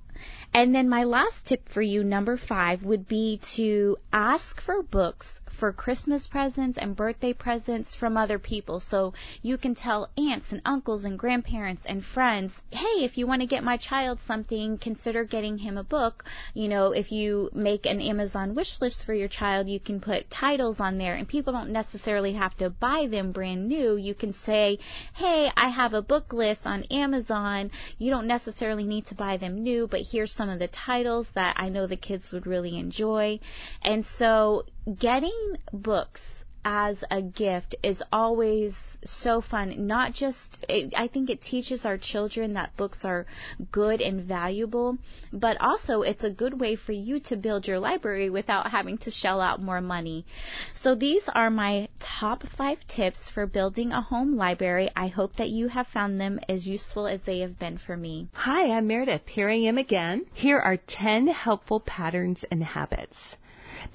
[0.53, 5.41] And then my last tip for you, number five, would be to ask for books
[5.57, 8.79] for Christmas presents and birthday presents from other people.
[8.79, 13.41] So you can tell aunts and uncles and grandparents and friends, hey, if you want
[13.41, 16.23] to get my child something, consider getting him a book.
[16.53, 20.29] You know, if you make an Amazon wish list for your child, you can put
[20.29, 23.95] titles on there and people don't necessarily have to buy them brand new.
[23.95, 24.79] You can say,
[25.15, 27.71] hey, I have a book list on Amazon.
[27.97, 31.55] You don't necessarily need to buy them new, but here's some of the titles that
[31.57, 33.39] I know the kids would really enjoy.
[33.81, 36.21] And so getting books
[36.63, 39.87] as a gift is always so fun.
[39.87, 43.25] Not just, it, I think it teaches our children that books are
[43.71, 44.97] good and valuable,
[45.31, 49.11] but also it's a good way for you to build your library without having to
[49.11, 50.25] shell out more money.
[50.73, 54.89] So these are my top five tips for building a home library.
[54.95, 58.27] I hope that you have found them as useful as they have been for me.
[58.33, 59.27] Hi, I'm Meredith.
[59.27, 60.25] Here I am again.
[60.33, 63.37] Here are 10 helpful patterns and habits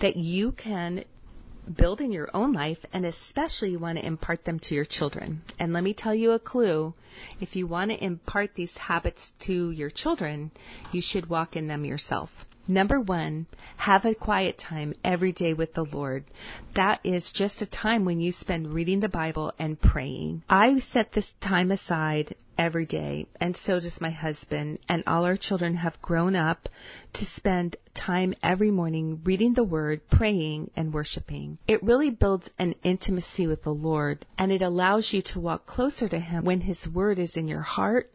[0.01, 1.05] that you can
[1.77, 5.43] build in your own life and especially you want to impart them to your children.
[5.59, 6.95] And let me tell you a clue.
[7.41, 10.51] If you want to impart these habits to your children,
[10.91, 12.31] you should walk in them yourself.
[12.69, 13.47] Number one,
[13.77, 16.25] have a quiet time every day with the Lord.
[16.75, 20.45] That is just a time when you spend reading the Bible and praying.
[20.49, 25.37] I set this time aside every day, and so does my husband, and all our
[25.37, 26.69] children have grown up
[27.15, 31.59] to spend time every morning reading the Word, praying, and worshiping.
[31.67, 36.09] It really builds an intimacy with the Lord, and it allows you to walk closer
[36.09, 38.09] to Him when His Word is in your heart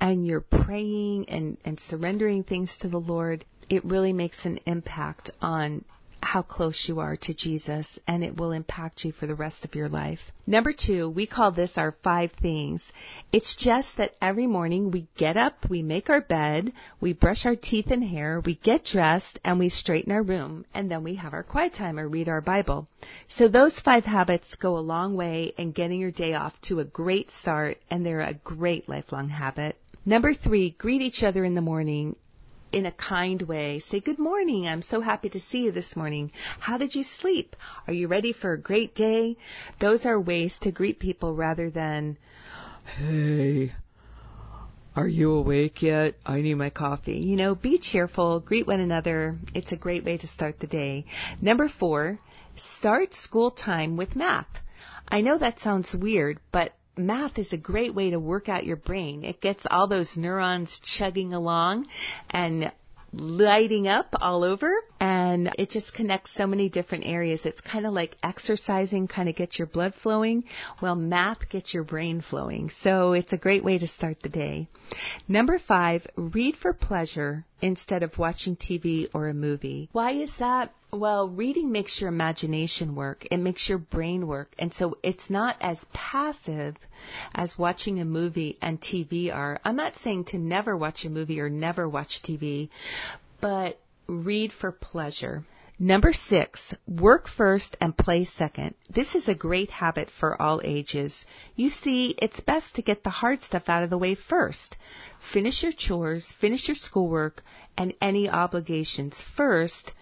[0.00, 5.30] and you're praying and, and surrendering things to the Lord it really makes an impact
[5.40, 5.82] on
[6.20, 9.74] how close you are to Jesus and it will impact you for the rest of
[9.74, 10.20] your life.
[10.46, 12.92] Number two, we call this our five things.
[13.32, 17.56] It's just that every morning we get up, we make our bed, we brush our
[17.56, 21.32] teeth and hair, we get dressed, and we straighten our room, and then we have
[21.32, 22.86] our quiet time or read our Bible.
[23.26, 26.84] So those five habits go a long way in getting your day off to a
[26.84, 29.76] great start and they're a great lifelong habit.
[30.04, 32.16] Number three, greet each other in the morning
[32.72, 33.78] in a kind way.
[33.78, 34.66] Say, Good morning.
[34.66, 36.32] I'm so happy to see you this morning.
[36.58, 37.54] How did you sleep?
[37.86, 39.36] Are you ready for a great day?
[39.80, 42.16] Those are ways to greet people rather than,
[42.96, 43.72] Hey,
[44.94, 46.16] are you awake yet?
[46.26, 47.16] I need my coffee.
[47.16, 49.38] You know, be cheerful, greet one another.
[49.54, 51.06] It's a great way to start the day.
[51.40, 52.18] Number four,
[52.78, 54.60] start school time with math.
[55.08, 58.76] I know that sounds weird, but math is a great way to work out your
[58.76, 59.24] brain.
[59.24, 61.86] It gets all those neurons chugging along
[62.30, 62.72] and
[63.12, 64.72] lighting up all over.
[65.02, 67.44] And it just connects so many different areas.
[67.44, 70.44] It's kind of like exercising kind of gets your blood flowing,
[70.80, 72.70] well, math gets your brain flowing.
[72.70, 74.68] So it's a great way to start the day.
[75.26, 79.88] Number five, read for pleasure instead of watching TV or a movie.
[79.90, 80.72] Why is that?
[80.92, 83.26] Well, reading makes your imagination work.
[83.28, 84.54] It makes your brain work.
[84.56, 86.76] And so it's not as passive
[87.34, 89.58] as watching a movie and TV are.
[89.64, 92.68] I'm not saying to never watch a movie or never watch TV,
[93.40, 95.44] but read for pleasure.
[95.78, 98.74] Number six, work first and play second.
[98.88, 101.24] This is a great habit for all ages.
[101.56, 104.76] You see, it's best to get the hard stuff out of the way first.
[105.32, 107.42] Finish your chores, finish your schoolwork,
[107.76, 109.92] and any obligations first,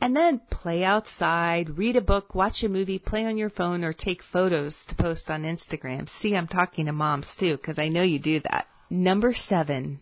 [0.00, 3.92] and then play outside, read a book, watch a movie, play on your phone, or
[3.92, 6.08] take photos to post on Instagram.
[6.08, 8.66] See, I'm talking to moms too, because I know you do that.
[8.90, 10.00] Number seven,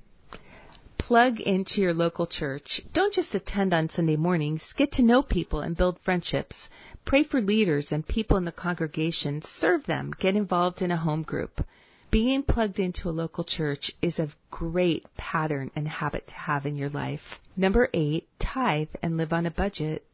[0.98, 2.80] plug into your local church.
[2.92, 4.72] Don't just attend on Sunday mornings.
[4.76, 6.68] Get to know people and build friendships.
[7.04, 9.42] Pray for leaders and people in the congregation.
[9.42, 10.12] Serve them.
[10.18, 11.64] Get involved in a home group.
[12.10, 16.76] Being plugged into a local church is a great pattern and habit to have in
[16.76, 17.40] your life.
[17.56, 20.04] Number eight, tithe and live on a budget.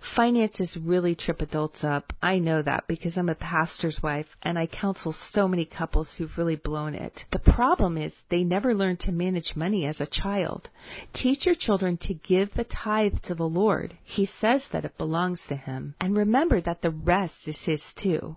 [0.00, 2.14] Finances really trip adults up.
[2.22, 6.38] I know that because I'm a pastor's wife and I counsel so many couples who've
[6.38, 7.26] really blown it.
[7.30, 10.70] The problem is they never learn to manage money as a child.
[11.12, 13.92] Teach your children to give the tithe to the Lord.
[14.02, 15.94] He says that it belongs to Him.
[16.00, 18.36] And remember that the rest is His too.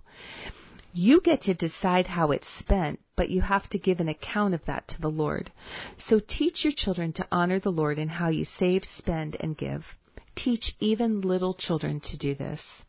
[0.93, 4.66] You get to decide how it's spent, but you have to give an account of
[4.66, 5.49] that to the Lord.
[5.97, 9.95] So teach your children to honor the Lord in how you save, spend, and give.
[10.36, 12.86] Teach even little children to do this.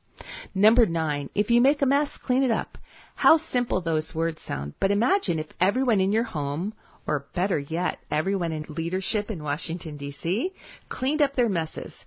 [0.55, 2.79] Number nine, if you make a mess, clean it up.
[3.17, 6.73] How simple those words sound, but imagine if everyone in your home,
[7.07, 10.53] or better yet, everyone in leadership in Washington DC,
[10.89, 12.05] cleaned up their messes.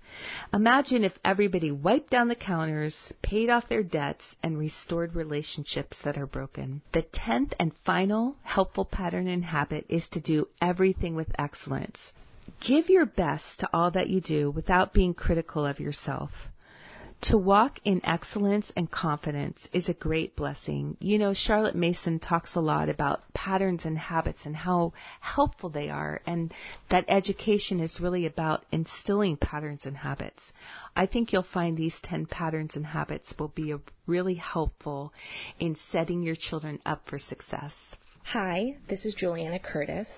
[0.52, 6.18] Imagine if everybody wiped down the counters, paid off their debts, and restored relationships that
[6.18, 6.82] are broken.
[6.92, 12.12] The tenth and final helpful pattern and habit is to do everything with excellence.
[12.60, 16.30] Give your best to all that you do without being critical of yourself.
[17.22, 20.96] To walk in excellence and confidence is a great blessing.
[21.00, 25.90] You know, Charlotte Mason talks a lot about patterns and habits and how helpful they
[25.90, 26.54] are, and
[26.90, 30.52] that education is really about instilling patterns and habits.
[30.94, 33.74] I think you'll find these 10 patterns and habits will be
[34.06, 35.12] really helpful
[35.58, 37.96] in setting your children up for success.
[38.22, 40.08] Hi, this is Juliana Curtis.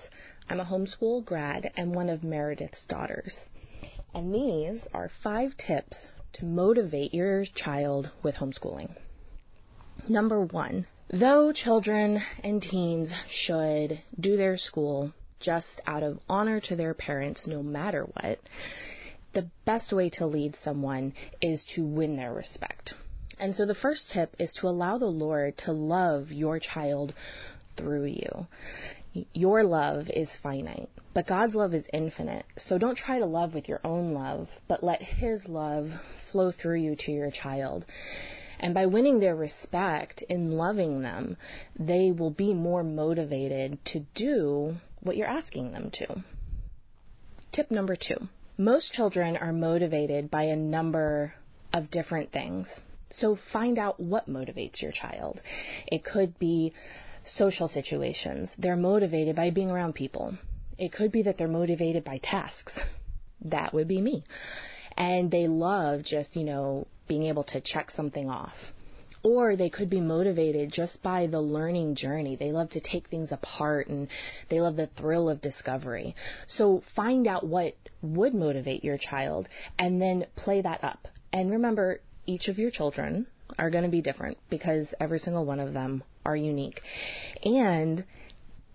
[0.49, 3.49] I'm a homeschool grad and one of Meredith's daughters.
[4.13, 8.95] And these are five tips to motivate your child with homeschooling.
[10.07, 16.75] Number one, though children and teens should do their school just out of honor to
[16.75, 18.39] their parents no matter what,
[19.33, 22.93] the best way to lead someone is to win their respect.
[23.39, 27.13] And so the first tip is to allow the Lord to love your child
[27.75, 28.47] through you.
[29.33, 32.45] Your love is finite, but God's love is infinite.
[32.57, 35.91] So don't try to love with your own love, but let His love
[36.31, 37.85] flow through you to your child.
[38.59, 41.35] And by winning their respect in loving them,
[41.77, 46.23] they will be more motivated to do what you're asking them to.
[47.51, 48.29] Tip number two.
[48.57, 51.33] Most children are motivated by a number
[51.73, 52.81] of different things.
[53.09, 55.41] So find out what motivates your child.
[55.87, 56.73] It could be
[57.25, 58.55] social situations.
[58.57, 60.37] They're motivated by being around people.
[60.77, 62.79] It could be that they're motivated by tasks.
[63.41, 64.23] That would be me.
[64.97, 68.73] And they love just, you know, being able to check something off.
[69.23, 72.35] Or they could be motivated just by the learning journey.
[72.35, 74.07] They love to take things apart and
[74.49, 76.15] they love the thrill of discovery.
[76.47, 79.47] So find out what would motivate your child
[79.77, 81.07] and then play that up.
[81.31, 83.27] And remember, each of your children
[83.59, 86.81] are going to be different because every single one of them are unique.
[87.43, 88.05] And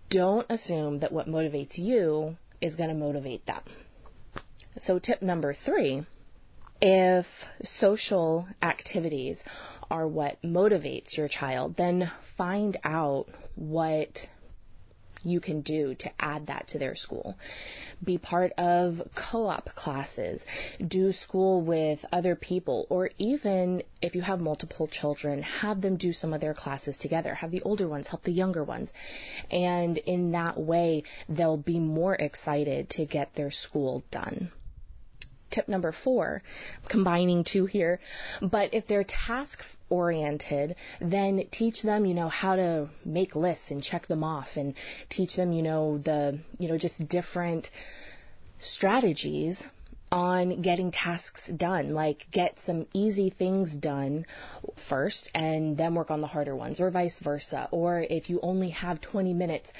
[0.09, 3.61] don't assume that what motivates you is going to motivate them.
[4.79, 6.05] So, tip number three
[6.79, 7.25] if
[7.63, 9.43] social activities
[9.89, 14.27] are what motivates your child, then find out what
[15.27, 17.35] you can do to add that to their school.
[18.03, 20.45] Be part of co-op classes,
[20.85, 26.13] do school with other people, or even if you have multiple children, have them do
[26.13, 27.33] some of their classes together.
[27.33, 28.91] Have the older ones help the younger ones.
[29.51, 34.51] And in that way, they'll be more excited to get their school done
[35.49, 36.41] tip number four,
[36.89, 37.99] combining two here.
[38.41, 43.81] But if they're task oriented, then teach them, you know, how to make lists and
[43.83, 44.73] check them off and
[45.09, 47.69] teach them, you know, the, you know, just different
[48.59, 49.63] strategies
[50.11, 54.25] on getting tasks done, like get some easy things done
[54.87, 57.67] first and then work on the harder ones, or vice versa.
[57.71, 59.71] Or if you only have 20 minutes,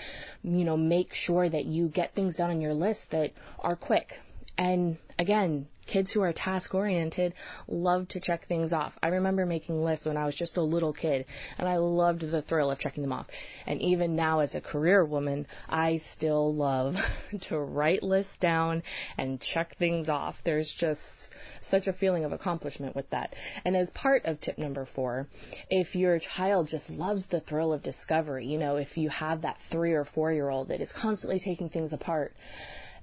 [0.43, 4.19] you know, make sure that you get things done on your list that are quick.
[4.57, 7.33] And again, kids who are task oriented
[7.67, 8.97] love to check things off.
[9.01, 11.25] I remember making lists when I was just a little kid
[11.57, 13.27] and I loved the thrill of checking them off.
[13.65, 16.95] And even now as a career woman, I still love
[17.41, 18.83] to write lists down
[19.17, 20.35] and check things off.
[20.43, 21.01] There's just
[21.61, 23.33] such a feeling of accomplishment with that.
[23.65, 25.27] And as part of tip number four,
[25.69, 29.57] if your child just loves the thrill of discovery, you know, if you have that
[29.71, 32.33] three or four year old that is constantly taking things apart,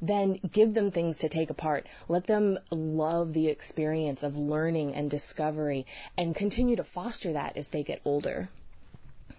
[0.07, 1.87] then give them things to take apart.
[2.09, 5.87] Let them love the experience of learning and discovery
[6.17, 8.49] and continue to foster that as they get older.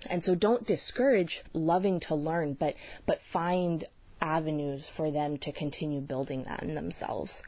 [0.10, 3.86] And so don't discourage loving to learn, but, but find
[4.22, 7.42] avenues for them to continue building that in themselves.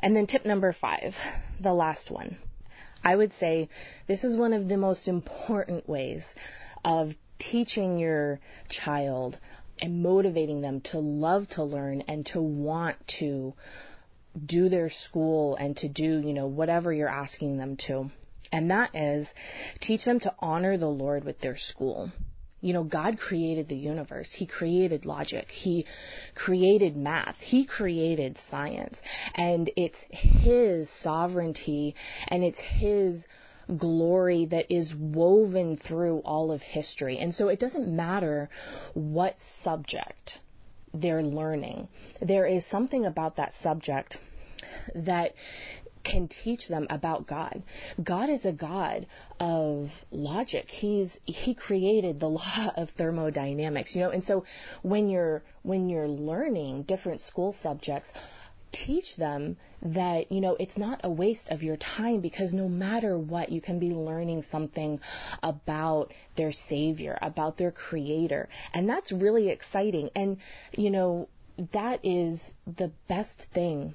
[0.00, 1.14] And then tip number five,
[1.60, 2.36] the last one.
[3.02, 3.68] I would say
[4.06, 6.26] this is one of the most important ways
[6.84, 9.38] of teaching your child
[9.80, 13.54] and motivating them to love to learn and to want to
[14.44, 18.10] do their school and to do, you know, whatever you're asking them to.
[18.52, 19.32] And that is
[19.80, 22.12] teach them to honor the Lord with their school.
[22.60, 24.32] You know, God created the universe.
[24.32, 25.50] He created logic.
[25.50, 25.84] He
[26.34, 27.38] created math.
[27.40, 29.02] He created science.
[29.34, 31.94] And it's His sovereignty
[32.28, 33.26] and it's His
[33.76, 37.18] glory that is woven through all of history.
[37.18, 38.48] And so it doesn't matter
[38.94, 40.40] what subject
[40.92, 41.88] they're learning.
[42.20, 44.18] There is something about that subject
[44.94, 45.34] that
[46.04, 47.62] can teach them about God.
[48.02, 49.06] God is a God
[49.40, 50.70] of logic.
[50.70, 54.10] He's he created the law of thermodynamics, you know.
[54.10, 54.44] And so
[54.82, 58.12] when you're when you're learning different school subjects,
[58.86, 63.18] teach them that, you know, it's not a waste of your time because no matter
[63.18, 65.00] what, you can be learning something
[65.42, 68.48] about their Savior, about their Creator.
[68.72, 70.10] And that's really exciting.
[70.16, 70.38] And,
[70.72, 71.28] you know,
[71.72, 73.94] that is the best thing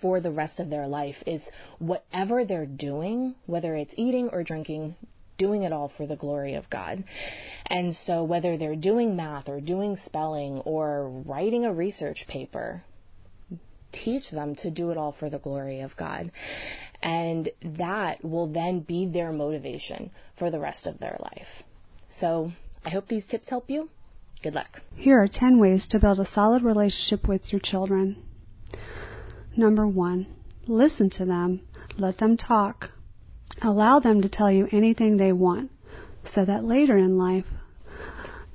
[0.00, 4.96] for the rest of their life is whatever they're doing, whether it's eating or drinking,
[5.38, 7.04] doing it all for the glory of God.
[7.66, 12.82] And so whether they're doing math or doing spelling or writing a research paper,
[13.92, 16.30] teach them to do it all for the glory of God.
[17.02, 21.62] And that will then be their motivation for the rest of their life.
[22.10, 22.52] So
[22.84, 23.88] I hope these tips help you.
[24.42, 24.82] Good luck.
[24.94, 28.22] Here are 10 ways to build a solid relationship with your children.
[29.56, 30.26] Number one,
[30.66, 31.60] listen to them.
[31.96, 32.90] Let them talk.
[33.60, 35.72] Allow them to tell you anything they want
[36.24, 37.46] so that later in life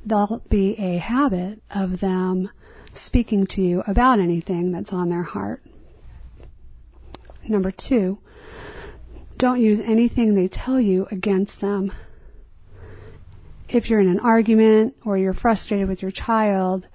[0.06, 2.50] there'll be a habit of them
[2.94, 5.62] speaking to you about anything that's on their heart.
[7.48, 8.20] Number two,
[9.38, 11.92] don't use anything they tell you against them.
[13.68, 16.88] If you're in an argument or you're frustrated with your child,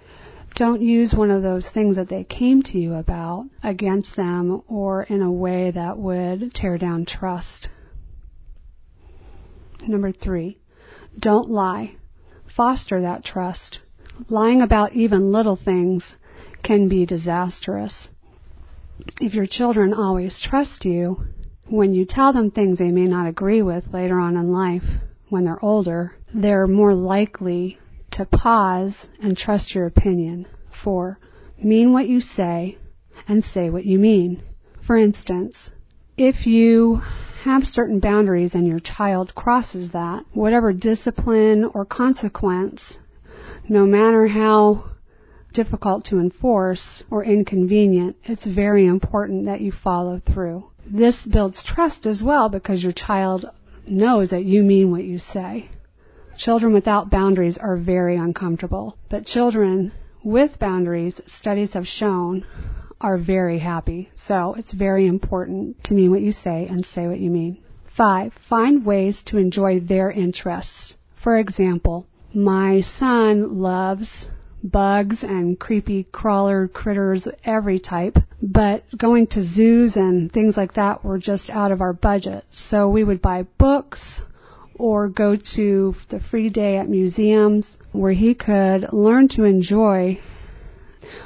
[0.54, 5.02] don't use one of those things that they came to you about against them or
[5.02, 7.68] in a way that would tear down trust.
[9.86, 10.58] Number three,
[11.18, 11.96] don't lie.
[12.46, 13.80] Foster that trust.
[14.28, 16.16] Lying about even little things
[16.64, 18.08] can be disastrous.
[19.20, 21.24] If your children always trust you,
[21.66, 24.84] when you tell them things they may not agree with later on in life,
[25.28, 27.78] when they're older, they're more likely
[28.10, 30.46] to pause and trust your opinion.
[30.82, 31.20] Four,
[31.62, 32.76] mean what you say
[33.28, 34.42] and say what you mean.
[34.84, 35.70] For instance,
[36.16, 37.02] if you
[37.42, 42.98] have certain boundaries and your child crosses that, whatever discipline or consequence
[43.68, 44.84] no matter how
[45.52, 50.64] difficult to enforce or inconvenient, it's very important that you follow through.
[50.86, 53.46] This builds trust as well because your child
[53.86, 55.70] knows that you mean what you say.
[56.36, 59.92] Children without boundaries are very uncomfortable, but children
[60.22, 62.44] with boundaries, studies have shown,
[63.00, 64.10] are very happy.
[64.14, 67.58] So it's very important to mean what you say and say what you mean.
[67.84, 70.96] Five, find ways to enjoy their interests.
[71.16, 72.06] For example,
[72.38, 74.28] my son loves
[74.62, 81.04] bugs and creepy crawler critters, every type, but going to zoos and things like that
[81.04, 82.44] were just out of our budget.
[82.50, 84.20] So we would buy books
[84.78, 90.20] or go to the free day at museums where he could learn to enjoy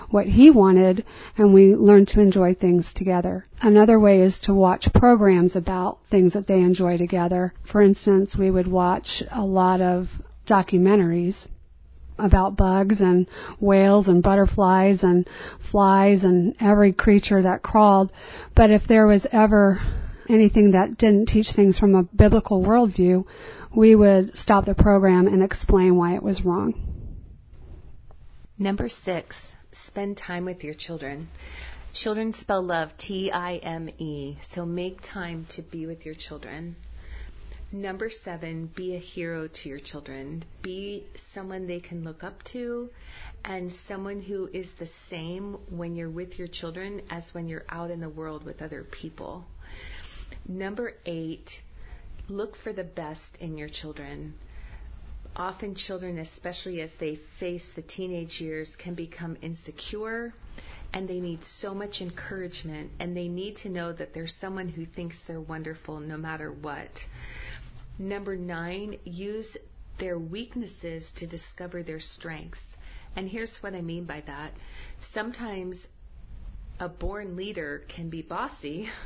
[0.09, 1.05] what he wanted
[1.37, 3.47] and we learned to enjoy things together.
[3.61, 7.53] Another way is to watch programs about things that they enjoy together.
[7.71, 10.09] For instance, we would watch a lot of
[10.47, 11.47] documentaries
[12.19, 13.27] about bugs and
[13.61, 15.29] whales and butterflies and
[15.71, 18.13] flies and every creature that crawled.
[18.55, 19.81] But if there was ever
[20.29, 23.25] anything that didn't teach things from a biblical worldview,
[23.75, 26.75] we would stop the program and explain why it was wrong.
[28.59, 29.41] Number six,
[29.73, 31.29] spend time with your children.
[31.93, 36.77] Children spell love T I M E, so make time to be with your children.
[37.75, 40.45] Number seven, be a hero to your children.
[40.61, 42.91] Be someone they can look up to
[43.47, 47.91] and someone who is the same when you're with your children as when you're out
[47.91, 49.47] in the world with other people.
[50.47, 51.49] Number eight,
[52.29, 54.35] look for the best in your children.
[55.35, 60.35] Often, children, especially as they face the teenage years, can become insecure
[60.93, 64.85] and they need so much encouragement and they need to know that there's someone who
[64.85, 66.91] thinks they're wonderful no matter what.
[67.99, 69.57] Number nine, use
[69.99, 72.77] their weaknesses to discover their strengths.
[73.15, 74.53] And here's what I mean by that.
[75.13, 75.87] Sometimes
[76.81, 78.89] a born leader can be bossy,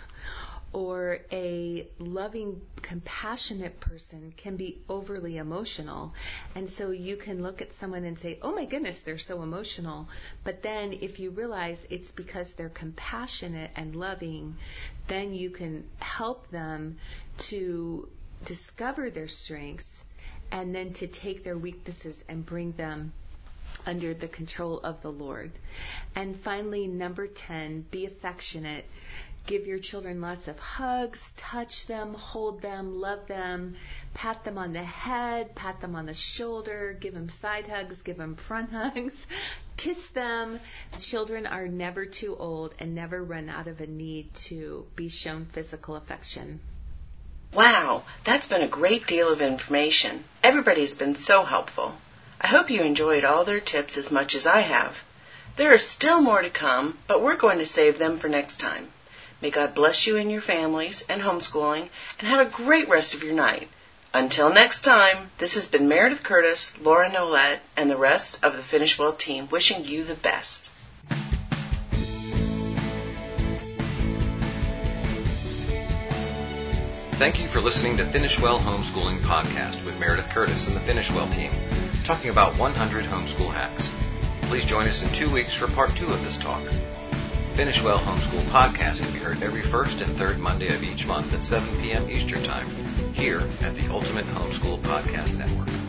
[0.73, 6.13] or a loving, compassionate person can be overly emotional.
[6.55, 10.07] And so you can look at someone and say, oh my goodness, they're so emotional.
[10.45, 14.57] But then if you realize it's because they're compassionate and loving,
[15.09, 16.99] then you can help them
[17.51, 18.09] to
[18.45, 19.85] discover their strengths
[20.53, 23.13] and then to take their weaknesses and bring them
[23.85, 25.53] under the control of the Lord.
[26.15, 28.85] And finally, number 10, be affectionate.
[29.47, 33.77] Give your children lots of hugs, touch them, hold them, love them,
[34.13, 38.17] pat them on the head, pat them on the shoulder, give them side hugs, give
[38.17, 39.17] them front hugs,
[39.77, 40.59] kiss them.
[41.01, 45.47] Children are never too old and never run out of a need to be shown
[45.55, 46.59] physical affection.
[47.57, 50.25] Wow, that's been a great deal of information.
[50.43, 51.95] Everybody has been so helpful.
[52.39, 54.97] I hope you enjoyed all their tips as much as I have.
[55.57, 58.93] There is still more to come, but we're going to save them for next time.
[59.41, 61.89] May God bless you and your families and homeschooling,
[62.19, 63.71] and have a great rest of your night.
[64.13, 68.65] Until next time, this has been Meredith Curtis, Laura Nolette, and the rest of the
[68.65, 70.69] Finish Well team wishing you the best.
[77.19, 81.11] Thank you for listening to Finish Well Homeschooling Podcast with Meredith Curtis and the Finish
[81.11, 81.51] Well team,
[82.05, 83.91] talking about 100 homeschool hacks.
[84.51, 86.63] Please join us in two weeks for part two of this talk.
[87.57, 91.33] Finish Well Homeschool Podcast can be heard every first and third Monday of each month
[91.33, 92.11] at 7 p.m.
[92.11, 92.69] Eastern Time
[93.15, 95.86] here at the Ultimate Homeschool Podcast Network.